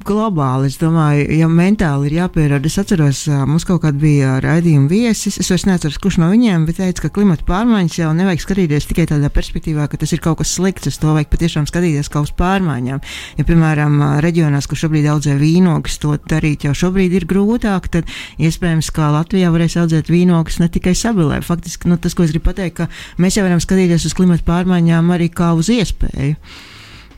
[0.05, 0.69] globāli.
[0.69, 2.69] Es domāju, ja mentāli ir jāpierāda.
[2.69, 5.39] Es atceros, mums kaut kādā bija raidījuma viesis.
[5.41, 9.31] Es vairs neatceros, kurš no viņiem teicis, ka klimata pārmaiņas jau nevajag skatīties tikai tādā
[9.33, 10.89] perspektīvā, ka tas ir kaut kas slikts.
[10.91, 13.01] Uz to vajag patiešām skatīties kā uz pārmaiņām.
[13.39, 18.11] Ja, piemēram, reģionās, kur šobrīd audzē vīnogas, to darīt jau šobrīd ir grūtāk, tad
[18.41, 21.41] iespējams, ka Latvijā varēs audzēt vīnogas ne tikai sabilē.
[21.45, 25.11] Faktiski nu, tas, ko es gribu pateikt, ka mēs jau varam skatīties uz klimata pārmaiņām
[25.15, 26.37] arī kā uz iespēju.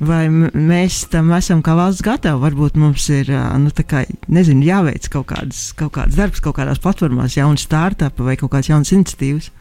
[0.04, 2.42] Vai mēs tam esam kā valsts gatavi?
[2.42, 3.30] Varbūt mums ir
[3.62, 8.36] nu, kā, nezinu, jāveic kaut kādas, kaut kādas darbs, kaut kādās platformās, jaunas startup vai
[8.36, 9.52] kaut kādas jaunas iniciatīvas.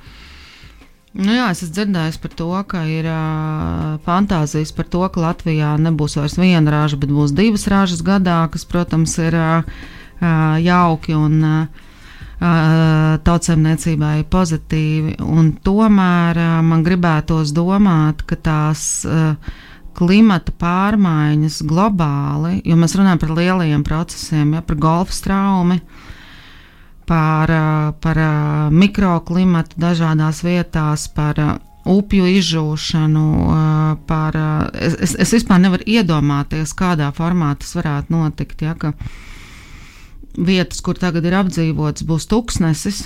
[1.15, 5.77] Nu jā, es esmu dzirdējis par to, ka ir uh, fantāzijas par to, ka Latvijā
[5.79, 9.85] nebūs vairs viena raža, bet būs divas ražas gadā, kas, protams, ir uh,
[10.59, 11.85] jauki un uh,
[13.29, 15.15] tautsēmniecībai pozitīvi.
[15.23, 19.39] Un tomēr uh, man gribētos domāt, ka tās uh,
[19.97, 25.81] klimata pārmaiņas globāli, jo mēs runājam par lielajiem procesiem, ja, par golfa straumi
[27.09, 28.33] par, ā, par ā,
[28.73, 31.51] mikroklimatu dažādās vietās, par ā,
[31.85, 33.25] upju izžūšanu,
[34.09, 34.39] par.
[34.73, 38.65] Es, es, vispār nevaru iedomāties, kādā formā tas varētu notikt.
[38.65, 38.75] Ja,
[40.35, 43.05] vietas, kur tagad ir apdzīvotas, būs tūkstnesis.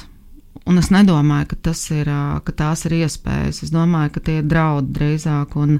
[0.68, 2.11] Un es nedomāju, ka, ir,
[2.45, 3.62] ka tās ir iespējas.
[3.64, 5.57] Es domāju, ka tie ir draudi drīzāk.
[5.57, 5.78] Un,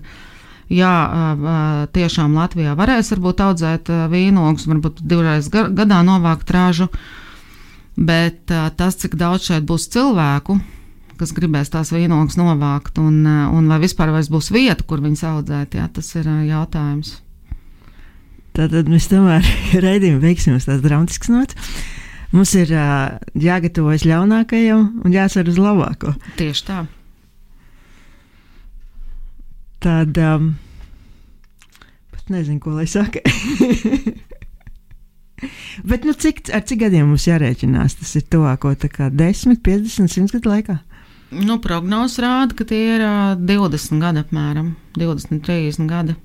[0.68, 0.94] Jā,
[1.96, 6.90] tiešām Latvijā varēs varbūt audzēt vīnogus, varbūt divreiz ga- gadā novākt ražu,
[7.98, 8.46] Bet
[8.78, 10.54] tas, cik daudz šeit būs cilvēku,
[11.18, 15.88] kas gribēs tās vīnogas novākt, un, un vai vispār būs vieta, kur viņas audzēt, jā,
[15.90, 17.16] tas ir jautājums.
[18.54, 19.42] Tātad mēs tomēr
[19.86, 21.58] raidījumu veiksim uz tādas dramatiskas nots.
[22.30, 22.70] Mums ir
[23.34, 26.14] jāgatavojas ļaunākajam un jācer uz labāko.
[26.38, 26.78] Tieši tā.
[29.85, 30.51] Tad um,
[32.11, 33.22] pat nezinu, ko lai saka.
[35.87, 37.95] Bet nu, cik, ar cik gadiem mums jārēķinās?
[38.01, 40.79] Tas ir tuvāko tā kā 10, 50, 100 gadu laikā.
[41.31, 46.16] Nu, prognozes rāda, ka tie ir uh, 20 gadi apmēram, 20, 30 gadi.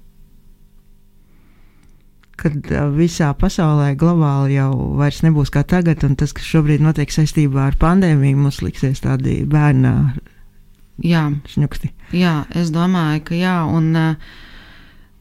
[2.40, 7.12] Kad uh, visā pasaulē globāli jau vairs nebūs kā tagad, un tas, kas šobrīd notiek
[7.14, 9.94] saistībā ar pandēmiju, mums liksies tādi bērnā
[11.02, 11.90] Jā, šņuksti.
[12.14, 14.16] jā, es domāju, ka jā, un, uh,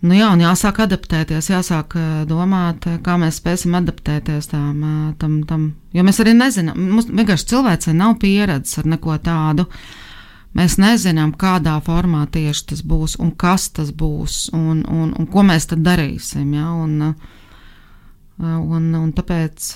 [0.05, 5.15] nu jā, un jāsāk adaptēties, jāsāk uh, domāt, uh, kā mēs spēsim adaptēties tam, uh,
[5.19, 5.71] tam, tam.
[5.97, 9.67] Jo mēs arī nezinām, mums vienkārši cilvēcei nav pieredzes ar neko tādu.
[10.53, 15.41] Mēs nezinām, kādā formā tieši tas būs un kas tas būs un, un, un ko
[15.49, 16.51] mēs tad darīsim.
[16.53, 16.67] Ja?
[16.77, 17.15] Un,
[18.45, 19.71] un, un tāpēc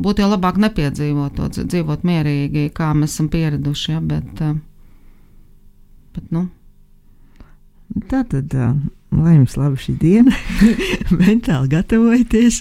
[0.00, 3.92] būtu jau labāk nepiedzīvot to, dz- dzīvot mierīgi, kā mēs esam pieraduši.
[3.92, 4.00] Ja?
[4.00, 4.56] Bet, uh,
[6.18, 6.48] bet, nu,
[8.08, 8.52] Tā tad,
[9.16, 10.34] lai jums laba šī diena,
[11.20, 12.60] mentāli gatavojieties.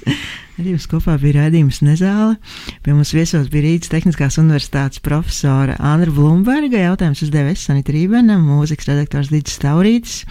[0.58, 2.38] Arī jums kopā bija raidījums Nezāle.
[2.82, 6.80] Pie mums viesos bija Rīgas Tehniskās Universitātes profesora Anna Blūmberga.
[6.88, 10.24] Jautājums uzdeva es Sanita Rībena, mūzikas redaktors Dīdis Staurītis.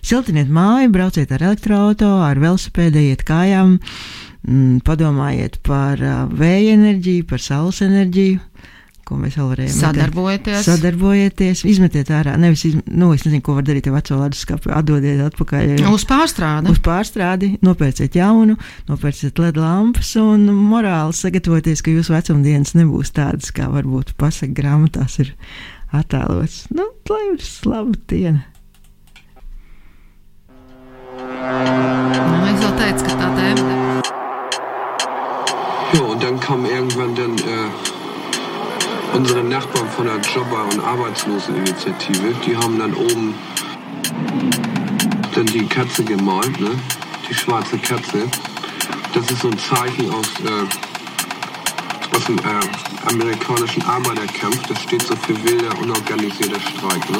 [0.00, 3.76] Siltiniet māju, brauciet ar elektroauto, ar velosipēdu, iet kājām,
[4.48, 6.02] mm, padomājiet par
[6.32, 8.47] vēja enerģiju, par saules enerģiju.
[9.08, 9.80] Ko mēs vēl varējām metēt?
[9.80, 10.66] sadarbojieties.
[10.66, 12.34] Sadarbojieties, izmetiet ārā.
[12.40, 12.82] Nevis, izm...
[12.92, 14.68] nu, es nezinu, ko var darīt ar veco leduskapu.
[14.76, 15.72] Atdodiet atpakaļ.
[15.88, 16.74] Uz pārstrādi.
[16.74, 18.58] Uz pārstrādi, nopērciet jaunu,
[18.90, 25.16] nopērciet LED lampas un morāli sagatavoties, ka jūsu vecumdienas nebūs tādas, kā varbūt pasaka grāmatās
[25.24, 25.32] ir
[25.96, 26.66] attēlots.
[26.76, 28.44] Nu, lai jums laba diena!
[31.18, 33.76] Nu, es jau teicu, ka tā tēma.
[35.96, 37.97] Ja, und dann kam irgendwann dann äh,
[39.14, 43.34] unsere Nachbarn von der Jobber- und Arbeitsloseninitiative, die haben dann oben
[45.34, 46.70] dann die Katze gemalt, ne?
[47.28, 48.28] die schwarze Katze.
[49.14, 50.66] Das ist so ein Zeichen aus, äh,
[52.16, 54.66] aus dem äh, amerikanischen Arbeiterkampf.
[54.68, 57.10] Das steht so für wilder, unorganisierter Streik.
[57.10, 57.18] Ne?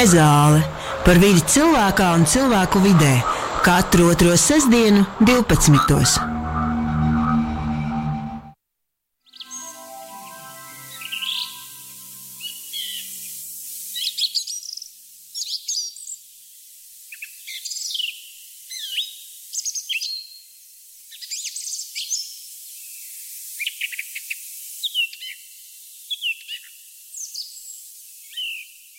[0.00, 0.60] ne zāle,
[1.04, 3.12] par vidi cilvēkā un cilvēku vidē
[3.66, 6.29] katru otro sestdienu, 12.